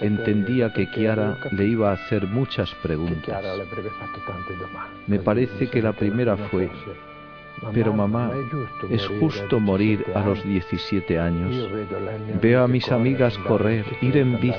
entendía 0.00 0.72
que 0.72 0.90
Chiara 0.90 1.36
le 1.52 1.66
iba 1.66 1.90
a 1.90 1.94
hacer 1.94 2.26
muchas 2.26 2.72
preguntas. 2.82 3.42
Me 5.06 5.18
parece 5.18 5.68
que 5.68 5.82
la 5.82 5.92
primera 5.92 6.36
fue, 6.36 6.70
pero 7.72 7.92
mamá, 7.92 8.32
¿es 8.90 9.06
justo 9.20 9.58
morir 9.60 10.04
a 10.14 10.24
los 10.24 10.42
17 10.44 11.18
años? 11.18 11.68
Veo 12.40 12.62
a 12.62 12.68
mis 12.68 12.90
amigas 12.92 13.36
correr, 13.38 13.84
ir 14.02 14.16
en 14.16 14.38
bici, 14.40 14.58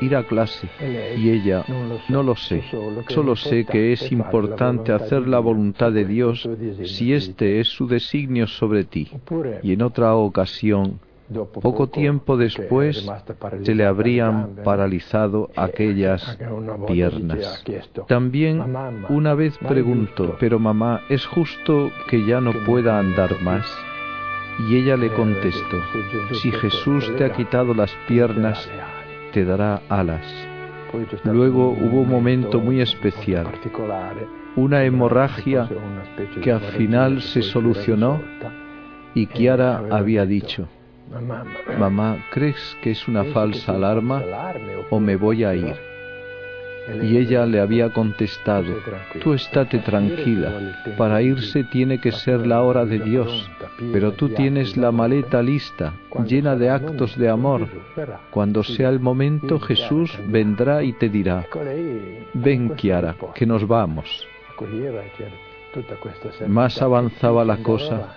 ir 0.00 0.16
a 0.16 0.24
clase, 0.24 0.68
y 1.16 1.30
ella, 1.30 1.64
no 2.08 2.22
lo 2.22 2.36
sé, 2.36 2.64
solo 3.08 3.36
sé 3.36 3.64
que 3.64 3.92
es 3.92 4.10
importante 4.12 4.92
hacer 4.92 5.28
la 5.28 5.38
voluntad 5.38 5.92
de 5.92 6.04
Dios 6.04 6.48
si 6.84 7.12
este 7.12 7.60
es 7.60 7.68
su 7.68 7.86
designio 7.86 8.46
sobre 8.46 8.84
ti. 8.84 9.10
Y 9.62 9.72
en 9.72 9.82
otra 9.82 10.14
ocasión, 10.14 11.00
poco 11.60 11.88
tiempo 11.88 12.36
después 12.36 13.06
se 13.62 13.74
le 13.74 13.84
habrían 13.84 14.56
paralizado 14.64 15.50
aquellas 15.56 16.38
piernas. 16.86 17.64
También 18.06 18.62
una 19.08 19.34
vez 19.34 19.58
preguntó, 19.58 20.36
pero 20.40 20.58
mamá, 20.58 21.02
¿es 21.08 21.26
justo 21.26 21.90
que 22.08 22.24
ya 22.24 22.40
no 22.40 22.52
pueda 22.64 22.98
andar 22.98 23.40
más? 23.42 23.66
Y 24.68 24.76
ella 24.76 24.96
le 24.96 25.12
contestó, 25.12 25.76
si 26.42 26.50
Jesús 26.50 27.12
te 27.16 27.24
ha 27.24 27.32
quitado 27.32 27.74
las 27.74 27.94
piernas, 28.08 28.68
te 29.32 29.44
dará 29.44 29.82
alas. 29.88 30.24
Luego 31.24 31.70
hubo 31.70 32.00
un 32.00 32.08
momento 32.08 32.60
muy 32.60 32.80
especial, 32.80 33.46
una 34.56 34.84
hemorragia 34.84 35.68
que 36.42 36.50
al 36.50 36.60
final 36.60 37.20
se 37.20 37.42
solucionó 37.42 38.20
y 39.14 39.26
Kiara 39.26 39.84
había 39.90 40.24
dicho, 40.26 40.66
Mamá, 41.78 42.26
¿crees 42.30 42.76
que 42.82 42.90
es 42.90 43.08
una 43.08 43.24
falsa 43.24 43.72
alarma 43.72 44.22
o 44.90 45.00
me 45.00 45.16
voy 45.16 45.44
a 45.44 45.54
ir? 45.54 45.76
Y 47.02 47.18
ella 47.18 47.44
le 47.44 47.60
había 47.60 47.92
contestado, 47.92 48.74
tú 49.22 49.34
estate 49.34 49.78
tranquila, 49.78 50.74
para 50.96 51.20
irse 51.20 51.64
tiene 51.64 52.00
que 52.00 52.12
ser 52.12 52.46
la 52.46 52.62
hora 52.62 52.86
de 52.86 52.98
Dios, 52.98 53.50
pero 53.92 54.12
tú 54.12 54.30
tienes 54.30 54.76
la 54.76 54.90
maleta 54.90 55.42
lista, 55.42 55.92
llena 56.26 56.56
de 56.56 56.70
actos 56.70 57.16
de 57.18 57.28
amor. 57.28 57.68
Cuando 58.30 58.62
sea 58.62 58.88
el 58.88 59.00
momento, 59.00 59.60
Jesús 59.60 60.18
vendrá 60.28 60.82
y 60.82 60.94
te 60.94 61.10
dirá, 61.10 61.46
ven 62.32 62.70
Kiara, 62.70 63.16
que 63.34 63.44
nos 63.44 63.66
vamos. 63.66 64.26
Más 66.46 66.80
avanzaba 66.80 67.44
la 67.44 67.58
cosa 67.58 68.16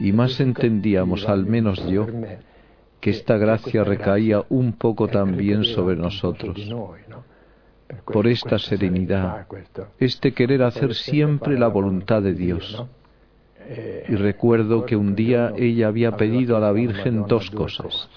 y 0.00 0.12
más 0.12 0.40
entendíamos, 0.40 1.28
al 1.28 1.46
menos 1.46 1.86
yo, 1.86 2.06
que 3.00 3.10
esta 3.10 3.36
gracia 3.36 3.84
recaía 3.84 4.42
un 4.48 4.72
poco 4.72 5.08
también 5.08 5.64
sobre 5.64 5.96
nosotros. 5.96 6.58
Por 8.04 8.26
esta 8.26 8.58
serenidad, 8.58 9.46
este 9.98 10.32
querer 10.32 10.62
hacer 10.62 10.94
siempre 10.94 11.58
la 11.58 11.68
voluntad 11.68 12.22
de 12.22 12.34
Dios. 12.34 12.84
Y 14.08 14.14
recuerdo 14.16 14.84
que 14.84 14.96
un 14.96 15.14
día 15.14 15.52
ella 15.56 15.88
había 15.88 16.16
pedido 16.16 16.56
a 16.56 16.60
la 16.60 16.72
Virgen 16.72 17.26
dos 17.26 17.50
cosas. 17.50 18.08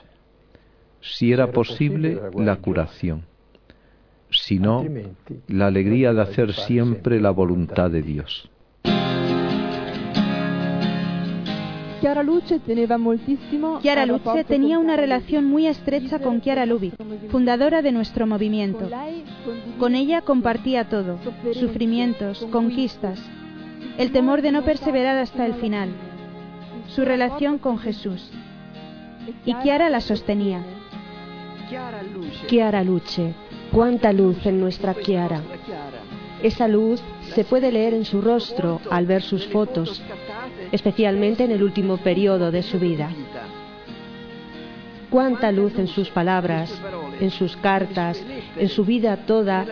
Si 1.01 1.33
era 1.33 1.51
posible, 1.51 2.19
la 2.35 2.55
curación. 2.55 3.25
Si 4.31 4.57
no, 4.57 4.85
la 5.47 5.67
alegría 5.67 6.13
de 6.13 6.21
hacer 6.21 6.53
siempre 6.53 7.19
la 7.19 7.29
voluntad 7.29 7.91
de 7.91 8.01
Dios. 8.01 8.49
Chiara 12.03 12.21
Luce 12.21 12.59
tenía 14.43 14.77
una 14.77 14.97
relación 14.97 15.45
muy 15.45 15.67
estrecha 15.67 16.19
con 16.19 16.41
Chiara 16.41 16.65
Lubic, 16.65 16.95
fundadora 17.29 17.81
de 17.81 17.93
nuestro 17.93 18.27
movimiento. 18.27 18.89
Con 19.79 19.95
ella 19.95 20.19
compartía 20.19 20.89
todo, 20.89 21.17
sufrimientos, 21.53 22.45
conquistas, 22.51 23.21
el 23.97 24.11
temor 24.11 24.41
de 24.41 24.51
no 24.51 24.63
perseverar 24.65 25.17
hasta 25.17 25.45
el 25.45 25.53
final, 25.53 25.91
su 26.87 27.05
relación 27.05 27.57
con 27.57 27.77
Jesús. 27.79 28.29
Y 29.45 29.55
Chiara 29.61 29.89
la 29.89 30.01
sostenía. 30.01 30.61
Chiara 32.47 32.83
Luce, 32.83 33.33
cuánta 33.71 34.11
luz 34.11 34.45
en 34.45 34.59
nuestra 34.59 34.93
Chiara. 34.93 35.41
Esa 36.41 36.67
luz 36.67 37.01
se 37.33 37.45
puede 37.45 37.71
leer 37.71 37.93
en 37.93 38.03
su 38.03 38.19
rostro 38.19 38.81
al 38.91 39.05
ver 39.05 39.21
sus 39.21 39.47
fotos, 39.47 40.03
especialmente 40.73 41.43
en 41.43 41.51
el 41.51 41.61
último 41.61 41.97
periodo 41.97 42.51
de 42.51 42.63
su 42.63 42.79
vida. 42.79 43.11
Cuánta 45.11 45.51
luz 45.51 45.77
en 45.77 45.87
sus 45.87 46.09
palabras, 46.09 46.81
en 47.19 47.29
sus 47.29 47.55
cartas, 47.57 48.19
en 48.57 48.67
su 48.69 48.83
vida 48.83 49.17
toda 49.17 49.65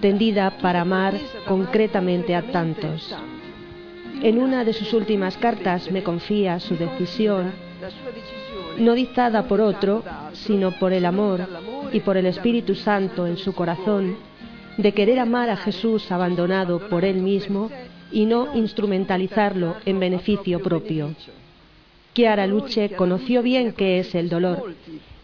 tendida 0.00 0.56
para 0.58 0.82
amar 0.82 1.14
concretamente 1.48 2.36
a 2.36 2.42
tantos. 2.42 3.12
En 4.22 4.38
una 4.38 4.64
de 4.64 4.72
sus 4.72 4.92
últimas 4.92 5.36
cartas 5.36 5.90
me 5.90 6.04
confía 6.04 6.60
su 6.60 6.76
decisión, 6.76 7.50
no 8.78 8.94
dictada 8.94 9.48
por 9.48 9.60
otro, 9.60 10.04
sino 10.34 10.70
por 10.78 10.92
el 10.92 11.04
amor 11.04 11.48
y 11.92 11.98
por 11.98 12.16
el 12.16 12.26
Espíritu 12.26 12.76
Santo 12.76 13.26
en 13.26 13.38
su 13.38 13.54
corazón, 13.54 14.16
de 14.76 14.92
querer 14.92 15.18
amar 15.18 15.50
a 15.50 15.56
Jesús 15.56 16.12
abandonado 16.12 16.88
por 16.88 17.04
él 17.04 17.16
mismo 17.16 17.70
y 18.14 18.26
no 18.26 18.54
instrumentalizarlo 18.54 19.76
en 19.84 20.00
beneficio 20.00 20.60
propio. 20.60 21.14
Chiara 22.14 22.46
Luce 22.46 22.90
conoció 22.90 23.42
bien 23.42 23.72
qué 23.72 23.98
es 23.98 24.14
el 24.14 24.28
dolor, 24.28 24.72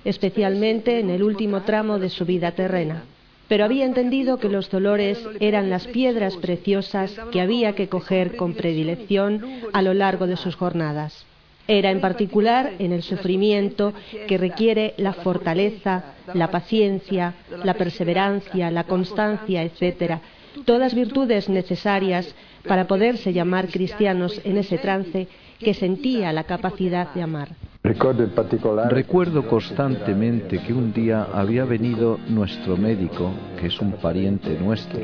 especialmente 0.05 0.99
en 0.99 1.09
el 1.09 1.23
último 1.23 1.63
tramo 1.63 2.01
de 2.01 2.11
su 2.11 2.27
vida 2.27 2.51
terrena, 2.51 3.05
pero 3.47 3.65
había 3.65 3.85
entendido 3.85 4.39
que 4.39 4.49
los 4.49 4.69
dolores 4.71 5.25
eran 5.39 5.71
las 5.71 5.87
piedras 5.87 6.37
preciosas 6.37 7.17
que 7.31 7.41
había 7.41 7.77
que 7.77 7.89
coger 7.89 8.35
con 8.37 8.55
predilección 8.55 9.45
a 9.73 9.83
lo 9.83 9.95
largo 9.95 10.27
de 10.27 10.37
sus 10.37 10.57
jornadas. 10.57 11.27
Era 11.69 11.93
en 11.93 12.01
particular 12.01 12.73
en 12.81 12.91
el 12.91 13.05
sufrimiento 13.05 13.95
que 14.27 14.37
requiere 14.37 14.95
la 14.97 15.13
fortaleza, 15.13 16.15
la 16.35 16.51
paciencia, 16.51 17.35
la 17.63 17.75
perseverancia, 17.75 18.73
la 18.73 18.83
constancia, 18.83 19.63
etc., 19.63 20.19
todas 20.65 20.95
virtudes 20.95 21.49
necesarias 21.49 22.35
para 22.67 22.87
poderse 22.87 23.33
llamar 23.33 23.69
cristianos 23.69 24.41
en 24.45 24.59
ese 24.59 24.79
trance 24.79 25.29
que 25.59 25.75
sentía 25.75 26.33
la 26.33 26.45
capacidad 26.45 27.13
de 27.15 27.23
amar. 27.23 27.49
Recuerdo 27.83 29.49
constantemente 29.49 30.59
que 30.59 30.75
un 30.75 30.93
día 30.93 31.29
había 31.33 31.65
venido 31.65 32.19
nuestro 32.29 32.77
médico, 32.77 33.33
que 33.59 33.69
es 33.69 33.81
un 33.81 33.93
pariente 33.93 34.59
nuestro, 34.59 35.01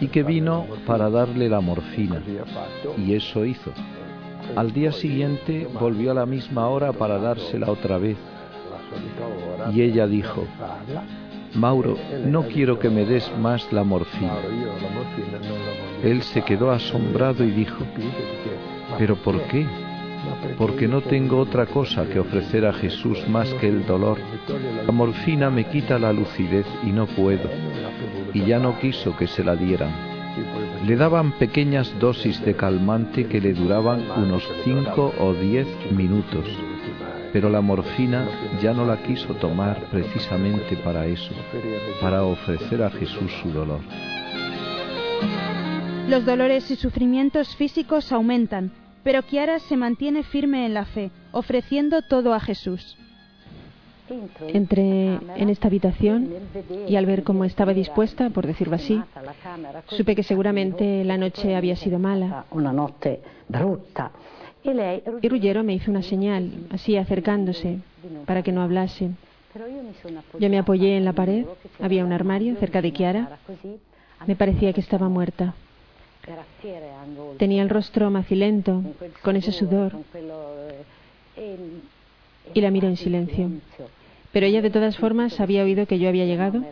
y 0.00 0.08
que 0.08 0.22
vino 0.22 0.66
para 0.86 1.08
darle 1.08 1.48
la 1.48 1.60
morfina, 1.60 2.22
y 2.98 3.14
eso 3.14 3.46
hizo. 3.46 3.72
Al 4.56 4.72
día 4.72 4.92
siguiente 4.92 5.66
volvió 5.80 6.10
a 6.10 6.14
la 6.14 6.26
misma 6.26 6.68
hora 6.68 6.92
para 6.92 7.18
dársela 7.18 7.70
otra 7.70 7.96
vez, 7.96 8.18
y 9.74 9.80
ella 9.80 10.06
dijo, 10.06 10.44
Mauro, 11.56 11.96
no 12.26 12.42
quiero 12.42 12.78
que 12.78 12.90
me 12.90 13.04
des 13.04 13.30
más 13.38 13.72
la 13.72 13.82
morfina. 13.82 14.36
Él 16.02 16.22
se 16.22 16.42
quedó 16.42 16.70
asombrado 16.70 17.44
y 17.44 17.50
dijo, 17.50 17.78
¿pero 18.98 19.16
por 19.16 19.40
qué? 19.44 19.66
Porque 20.58 20.86
no 20.86 21.00
tengo 21.00 21.38
otra 21.38 21.66
cosa 21.66 22.04
que 22.06 22.18
ofrecer 22.18 22.66
a 22.66 22.72
Jesús 22.72 23.26
más 23.28 23.52
que 23.54 23.68
el 23.68 23.86
dolor. 23.86 24.18
La 24.86 24.92
morfina 24.92 25.50
me 25.50 25.64
quita 25.64 25.98
la 25.98 26.12
lucidez 26.12 26.66
y 26.84 26.90
no 26.90 27.06
puedo. 27.06 27.48
Y 28.34 28.44
ya 28.44 28.58
no 28.58 28.78
quiso 28.78 29.16
que 29.16 29.26
se 29.26 29.42
la 29.42 29.56
dieran. 29.56 29.90
Le 30.86 30.96
daban 30.96 31.32
pequeñas 31.32 31.92
dosis 31.98 32.44
de 32.44 32.54
calmante 32.54 33.26
que 33.26 33.40
le 33.40 33.54
duraban 33.54 34.02
unos 34.16 34.46
cinco 34.64 35.14
o 35.18 35.32
diez 35.32 35.66
minutos 35.90 36.44
pero 37.32 37.48
la 37.50 37.60
morfina 37.60 38.28
ya 38.62 38.72
no 38.72 38.84
la 38.84 39.02
quiso 39.02 39.34
tomar 39.34 39.88
precisamente 39.90 40.76
para 40.76 41.06
eso, 41.06 41.32
para 42.00 42.24
ofrecer 42.24 42.82
a 42.82 42.90
Jesús 42.90 43.32
su 43.42 43.50
dolor. 43.50 43.80
Los 46.08 46.24
dolores 46.24 46.70
y 46.70 46.76
sufrimientos 46.76 47.56
físicos 47.56 48.12
aumentan, 48.12 48.70
pero 49.02 49.22
Kiara 49.22 49.58
se 49.58 49.76
mantiene 49.76 50.22
firme 50.22 50.66
en 50.66 50.74
la 50.74 50.84
fe, 50.84 51.10
ofreciendo 51.32 52.02
todo 52.02 52.32
a 52.32 52.40
Jesús. 52.40 52.96
Entré 54.48 55.18
en 55.36 55.48
esta 55.48 55.66
habitación 55.66 56.30
y 56.86 56.94
al 56.94 57.06
ver 57.06 57.24
cómo 57.24 57.44
estaba 57.44 57.74
dispuesta, 57.74 58.30
por 58.30 58.46
decirlo 58.46 58.76
así, 58.76 59.02
supe 59.86 60.14
que 60.14 60.22
seguramente 60.22 61.02
la 61.04 61.18
noche 61.18 61.56
había 61.56 61.74
sido 61.74 61.98
mala. 61.98 62.44
Una 62.52 62.72
noche 62.72 63.20
bruta. 63.48 64.12
Y 65.22 65.28
Ruggiero 65.28 65.62
me 65.62 65.74
hizo 65.74 65.90
una 65.90 66.02
señal, 66.02 66.50
así 66.70 66.96
acercándose, 66.96 67.78
para 68.26 68.42
que 68.42 68.52
no 68.52 68.62
hablase. 68.62 69.10
Yo 70.38 70.50
me 70.50 70.58
apoyé 70.58 70.96
en 70.96 71.04
la 71.04 71.12
pared, 71.12 71.46
había 71.80 72.04
un 72.04 72.12
armario 72.12 72.56
cerca 72.56 72.82
de 72.82 72.92
Chiara. 72.92 73.38
Me 74.26 74.36
parecía 74.36 74.72
que 74.72 74.80
estaba 74.80 75.08
muerta. 75.08 75.54
Tenía 77.38 77.62
el 77.62 77.68
rostro 77.68 78.10
macilento, 78.10 78.82
con 79.22 79.36
ese 79.36 79.52
sudor, 79.52 79.92
y 82.54 82.60
la 82.60 82.70
miró 82.70 82.88
en 82.88 82.96
silencio. 82.96 83.50
Pero 84.32 84.46
ella 84.46 84.62
de 84.62 84.70
todas 84.70 84.98
formas 84.98 85.40
había 85.40 85.62
oído 85.62 85.86
que 85.86 85.98
yo 85.98 86.08
había 86.08 86.26
llegado. 86.26 86.62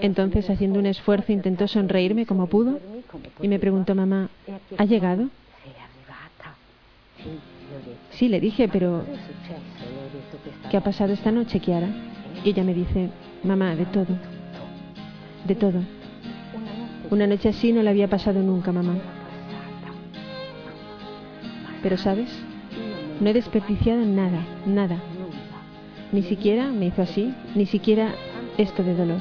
Entonces, 0.00 0.50
haciendo 0.50 0.78
un 0.78 0.86
esfuerzo, 0.86 1.32
intentó 1.32 1.68
sonreírme 1.68 2.26
como 2.26 2.46
pudo 2.46 2.78
y 3.40 3.48
me 3.48 3.58
preguntó, 3.58 3.94
mamá, 3.94 4.28
¿ha 4.76 4.84
llegado? 4.84 5.28
Sí, 8.10 8.28
le 8.28 8.40
dije, 8.40 8.68
pero 8.68 9.04
¿qué 10.70 10.76
ha 10.76 10.82
pasado 10.82 11.12
esta 11.12 11.32
noche, 11.32 11.60
Kiara? 11.60 11.88
Y 12.44 12.50
ella 12.50 12.62
me 12.62 12.74
dice, 12.74 13.10
mamá, 13.42 13.74
de 13.74 13.86
todo, 13.86 14.18
de 15.46 15.54
todo. 15.54 15.80
Una 17.10 17.26
noche 17.26 17.48
así 17.48 17.72
no 17.72 17.82
la 17.82 17.90
había 17.90 18.08
pasado 18.08 18.40
nunca, 18.40 18.72
mamá. 18.72 18.94
Pero, 21.82 21.96
¿sabes? 21.98 22.30
No 23.20 23.30
he 23.30 23.32
desperdiciado 23.32 24.04
nada, 24.04 24.40
nada. 24.66 24.98
Ni 26.12 26.22
siquiera 26.22 26.70
me 26.70 26.86
hizo 26.86 27.02
así, 27.02 27.34
ni 27.54 27.66
siquiera 27.66 28.14
esto 28.56 28.82
de 28.82 28.94
dolor. 28.94 29.20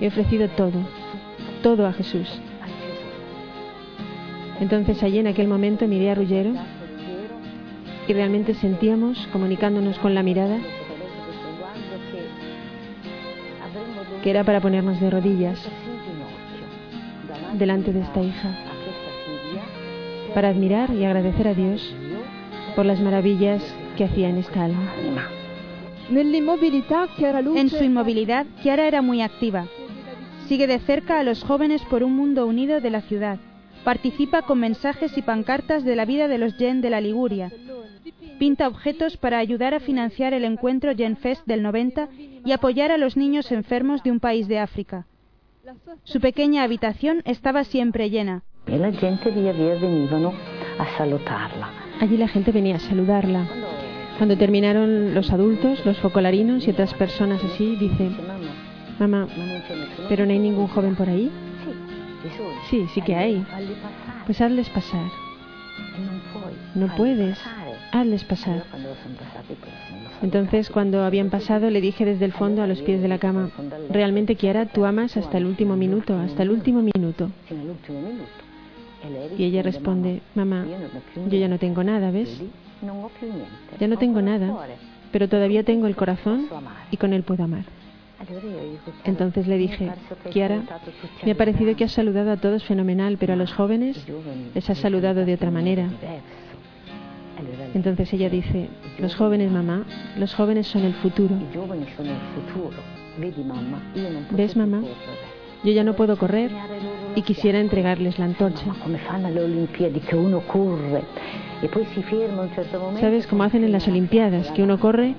He 0.00 0.08
ofrecido 0.08 0.48
todo, 0.50 0.80
todo 1.62 1.86
a 1.86 1.92
Jesús. 1.92 2.28
Entonces 4.60 5.02
allí 5.02 5.18
en 5.18 5.26
aquel 5.26 5.48
momento 5.48 5.86
miré 5.88 6.10
a 6.10 6.14
Rullero 6.14 6.54
y 8.06 8.12
realmente 8.12 8.54
sentíamos, 8.54 9.28
comunicándonos 9.32 9.98
con 9.98 10.14
la 10.14 10.22
mirada, 10.22 10.58
que 14.22 14.30
era 14.30 14.44
para 14.44 14.60
ponernos 14.60 15.00
de 15.00 15.10
rodillas 15.10 15.58
delante 17.58 17.92
de 17.92 18.00
esta 18.00 18.22
hija, 18.22 18.56
para 20.34 20.48
admirar 20.48 20.90
y 20.90 21.04
agradecer 21.04 21.48
a 21.48 21.54
Dios 21.54 21.94
por 22.74 22.86
las 22.86 23.00
maravillas 23.00 23.62
que 23.96 24.04
hacía 24.04 24.28
en 24.28 24.38
esta 24.38 24.64
alma. 24.64 24.92
En 27.56 27.70
su 27.70 27.82
inmovilidad, 27.82 28.46
Chiara 28.62 28.86
era 28.86 29.00
muy 29.00 29.22
activa. 29.22 29.66
Sigue 30.48 30.66
de 30.66 30.78
cerca 30.80 31.18
a 31.18 31.22
los 31.22 31.42
jóvenes 31.42 31.80
por 31.82 32.02
un 32.02 32.14
mundo 32.14 32.46
unido 32.46 32.80
de 32.80 32.90
la 32.90 33.00
ciudad. 33.00 33.38
Participa 33.84 34.42
con 34.42 34.60
mensajes 34.60 35.16
y 35.16 35.22
pancartas 35.22 35.84
de 35.84 35.96
la 35.96 36.04
vida 36.04 36.28
de 36.28 36.38
los 36.38 36.54
Gen 36.56 36.80
de 36.80 36.90
la 36.90 37.00
Liguria. 37.00 37.50
Pinta 38.44 38.68
objetos 38.68 39.16
para 39.16 39.38
ayudar 39.38 39.72
a 39.72 39.80
financiar 39.80 40.34
el 40.34 40.44
encuentro 40.44 40.94
Gen 40.94 41.16
Fest 41.16 41.46
del 41.46 41.62
90 41.62 42.10
y 42.44 42.52
apoyar 42.52 42.90
a 42.92 42.98
los 42.98 43.16
niños 43.16 43.50
enfermos 43.50 44.02
de 44.02 44.10
un 44.10 44.20
país 44.20 44.48
de 44.48 44.58
África. 44.58 45.06
Su 46.02 46.20
pequeña 46.20 46.62
habitación 46.62 47.22
estaba 47.24 47.64
siempre 47.64 48.10
llena. 48.10 48.42
Y 48.66 48.76
la 48.76 48.92
gente 48.92 49.30
día 49.30 49.48
a 49.48 49.54
día 49.54 49.76
venían 49.76 50.26
a 50.78 50.98
saludarla. 50.98 51.70
Allí 52.02 52.18
la 52.18 52.28
gente 52.28 52.52
venía 52.52 52.76
a 52.76 52.80
saludarla. 52.80 53.48
Cuando 54.18 54.36
terminaron 54.36 55.14
los 55.14 55.32
adultos, 55.32 55.82
los 55.86 55.96
focolarinos 56.00 56.66
y 56.66 56.70
otras 56.70 56.92
personas 56.92 57.42
así, 57.42 57.76
dice, 57.76 58.10
mamá, 58.98 59.26
¿pero 60.10 60.26
no 60.26 60.32
hay 60.32 60.38
ningún 60.38 60.68
joven 60.68 60.96
por 60.96 61.08
ahí? 61.08 61.30
Sí, 62.68 62.86
sí 62.92 63.00
que 63.00 63.16
hay. 63.16 63.42
Pues 64.26 64.38
hazles 64.42 64.68
pasar. 64.68 65.06
No 66.74 66.94
puedes. 66.94 67.38
Hazles 67.94 68.24
pasar. 68.24 68.64
Entonces, 70.20 70.68
cuando 70.68 71.04
habían 71.04 71.30
pasado, 71.30 71.70
le 71.70 71.80
dije 71.80 72.04
desde 72.04 72.24
el 72.24 72.32
fondo 72.32 72.60
a 72.60 72.66
los 72.66 72.82
pies 72.82 73.00
de 73.00 73.06
la 73.06 73.18
cama, 73.18 73.50
realmente, 73.88 74.34
Kiara, 74.34 74.66
tú 74.66 74.84
amas 74.84 75.16
hasta 75.16 75.38
el 75.38 75.46
último 75.46 75.76
minuto, 75.76 76.18
hasta 76.18 76.42
el 76.42 76.50
último 76.50 76.82
minuto. 76.82 77.30
Y 79.38 79.44
ella 79.44 79.62
responde, 79.62 80.22
mamá, 80.34 80.66
yo 81.30 81.38
ya 81.38 81.46
no 81.46 81.58
tengo 81.58 81.84
nada, 81.84 82.10
¿ves? 82.10 82.42
Ya 83.78 83.86
no 83.86 83.96
tengo 83.96 84.20
nada, 84.22 84.52
pero 85.12 85.28
todavía 85.28 85.62
tengo 85.62 85.86
el 85.86 85.94
corazón 85.94 86.48
y 86.90 86.96
con 86.96 87.12
él 87.12 87.22
puedo 87.22 87.44
amar. 87.44 87.62
Entonces 89.04 89.46
le 89.46 89.56
dije, 89.56 89.92
Kiara, 90.32 90.62
me 91.24 91.30
ha 91.30 91.36
parecido 91.36 91.76
que 91.76 91.84
has 91.84 91.92
saludado 91.92 92.32
a 92.32 92.38
todos 92.38 92.64
fenomenal, 92.64 93.18
pero 93.18 93.34
a 93.34 93.36
los 93.36 93.52
jóvenes 93.52 94.04
les 94.52 94.68
has 94.68 94.78
saludado 94.78 95.24
de 95.24 95.34
otra 95.34 95.52
manera. 95.52 95.88
Entonces 97.74 98.12
ella 98.12 98.28
dice, 98.28 98.68
los 98.98 99.14
jóvenes, 99.14 99.50
mamá, 99.50 99.84
los 100.16 100.34
jóvenes 100.34 100.66
son 100.66 100.84
el 100.84 100.94
futuro. 100.94 101.34
¿Ves, 104.30 104.56
mamá? 104.56 104.82
Yo 105.64 105.72
ya 105.72 105.82
no 105.82 105.94
puedo 105.94 106.16
correr 106.18 106.50
y 107.14 107.22
quisiera 107.22 107.58
entregarles 107.58 108.18
la 108.18 108.26
antorcha. 108.26 108.66
¿Sabes 113.00 113.26
cómo 113.26 113.44
hacen 113.44 113.64
en 113.64 113.72
las 113.72 113.88
Olimpiadas? 113.88 114.50
Que 114.52 114.62
uno 114.62 114.78
corre 114.78 115.14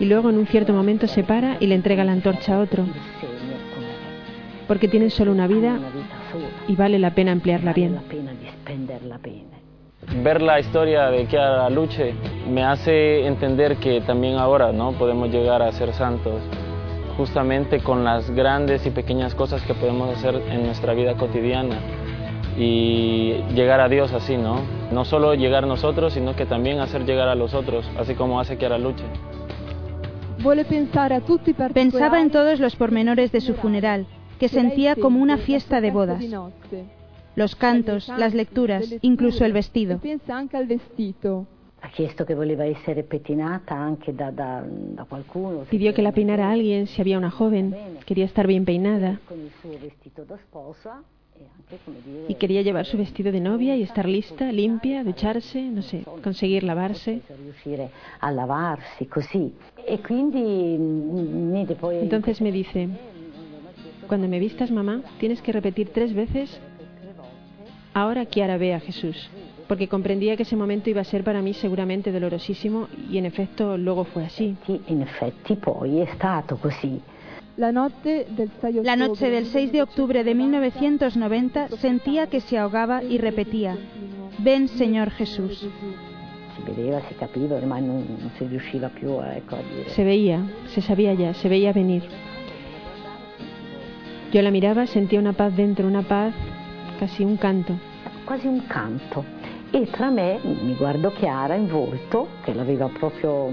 y 0.00 0.06
luego 0.06 0.30
en 0.30 0.38
un 0.38 0.46
cierto 0.46 0.72
momento 0.72 1.06
se 1.06 1.22
para 1.22 1.56
y 1.60 1.66
le 1.68 1.76
entrega 1.76 2.04
la 2.04 2.12
antorcha 2.12 2.56
a 2.56 2.60
otro. 2.60 2.84
Porque 4.66 4.88
tienen 4.88 5.10
solo 5.10 5.30
una 5.30 5.46
vida 5.46 5.78
y 6.66 6.74
vale 6.74 6.98
la 6.98 7.14
pena 7.14 7.32
emplearla 7.32 7.72
bien. 7.72 7.98
Ver 10.22 10.42
la 10.42 10.60
historia 10.60 11.10
de 11.10 11.26
Chiara 11.26 11.68
Luce 11.70 12.14
me 12.48 12.62
hace 12.62 13.26
entender 13.26 13.76
que 13.76 14.00
también 14.00 14.36
ahora 14.36 14.72
¿no? 14.72 14.92
podemos 14.92 15.30
llegar 15.30 15.62
a 15.62 15.72
ser 15.72 15.92
santos 15.92 16.40
justamente 17.16 17.80
con 17.80 18.04
las 18.04 18.30
grandes 18.30 18.86
y 18.86 18.90
pequeñas 18.90 19.34
cosas 19.34 19.62
que 19.62 19.74
podemos 19.74 20.16
hacer 20.16 20.34
en 20.50 20.66
nuestra 20.66 20.94
vida 20.94 21.14
cotidiana 21.14 21.78
y 22.56 23.34
llegar 23.54 23.80
a 23.80 23.88
Dios 23.88 24.12
así, 24.12 24.36
¿no? 24.36 24.60
No 24.92 25.04
solo 25.04 25.34
llegar 25.34 25.66
nosotros, 25.66 26.12
sino 26.12 26.36
que 26.36 26.46
también 26.46 26.80
hacer 26.80 27.04
llegar 27.04 27.28
a 27.28 27.34
los 27.34 27.54
otros, 27.54 27.88
así 27.98 28.14
como 28.14 28.38
hace 28.40 28.56
Chiara 28.56 28.78
Luce. 28.78 29.04
Pensaba 31.72 32.20
en 32.20 32.30
todos 32.30 32.60
los 32.60 32.76
pormenores 32.76 33.32
de 33.32 33.40
su 33.40 33.54
funeral, 33.54 34.06
que 34.38 34.48
sentía 34.48 34.94
como 34.94 35.20
una 35.20 35.38
fiesta 35.38 35.80
de 35.80 35.90
bodas. 35.90 36.22
Los 37.36 37.56
cantos, 37.56 38.08
las 38.08 38.34
lecturas, 38.34 38.94
incluso 39.02 39.44
el 39.44 39.52
vestido. 39.52 40.00
Pidió 45.70 45.94
que 45.94 46.02
la 46.02 46.12
peinara 46.12 46.48
a 46.48 46.52
alguien 46.52 46.86
si 46.86 47.00
había 47.00 47.18
una 47.18 47.30
joven. 47.30 47.76
Quería 48.06 48.24
estar 48.24 48.46
bien 48.46 48.64
peinada. 48.64 49.20
Y 52.28 52.34
quería 52.34 52.62
llevar 52.62 52.86
su 52.86 52.96
vestido 52.96 53.32
de 53.32 53.40
novia 53.40 53.76
y 53.76 53.82
estar 53.82 54.08
lista, 54.08 54.52
limpia, 54.52 55.02
ducharse, 55.02 55.62
no 55.62 55.82
sé, 55.82 56.04
conseguir 56.22 56.62
lavarse. 56.62 57.22
Entonces 62.00 62.40
me 62.40 62.52
dice, 62.52 62.88
cuando 64.06 64.28
me 64.28 64.38
vistas 64.38 64.70
mamá, 64.70 65.02
tienes 65.18 65.42
que 65.42 65.52
repetir 65.52 65.90
tres 65.90 66.14
veces, 66.14 66.60
ahora 67.94 68.26
Kiara 68.26 68.58
ve 68.58 68.74
a 68.74 68.80
Jesús. 68.80 69.30
porque 69.66 69.88
comprendía 69.88 70.36
que 70.36 70.42
ese 70.42 70.56
momento 70.56 70.90
iba 70.90 71.00
a 71.00 71.04
ser 71.04 71.24
para 71.24 71.42
mí 71.42 71.54
seguramente 71.54 72.12
dolorosísimo 72.12 72.88
y 73.10 73.18
en 73.18 73.26
efecto 73.26 73.76
luego 73.76 74.04
fue 74.04 74.24
así. 74.24 74.56
Sí, 74.66 74.80
en 74.88 75.02
efecto, 75.02 75.56
poi 75.56 76.00
è 76.00 76.06
stato 76.14 76.56
così. 76.56 77.00
La 77.56 77.70
noche 77.70 78.26
del 79.30 79.46
6 79.46 79.70
de 79.70 79.82
octubre 79.82 80.24
de 80.24 80.34
1990 80.34 81.68
sentía 81.78 82.26
que 82.26 82.40
se 82.40 82.58
ahogaba 82.58 83.04
y 83.04 83.18
repetía, 83.18 83.76
ven 84.38 84.66
Señor 84.66 85.10
Jesús. 85.10 85.64
Se 89.86 90.04
veía, 90.04 90.42
se 90.66 90.80
sabía 90.82 91.14
ya, 91.14 91.34
se 91.34 91.48
veía 91.48 91.72
venir. 91.72 92.02
Yo 94.32 94.42
la 94.42 94.50
miraba, 94.50 94.88
sentía 94.88 95.20
una 95.20 95.34
paz 95.34 95.56
dentro, 95.56 95.86
una 95.86 96.02
paz, 96.02 96.34
casi 96.98 97.24
un 97.24 97.36
canto. 97.36 97.74
Casi 98.26 98.48
un 98.48 98.60
canto. 98.60 99.24
Y 99.72 99.86
tra 99.86 100.10
me 100.10 100.38
mi 100.44 100.74
guardo 100.76 101.12
Chiara 101.12 101.56
en 101.56 101.68
volto, 101.68 102.28
que 102.44 102.54
l'aveva 102.54 102.88
proprio... 102.88 103.50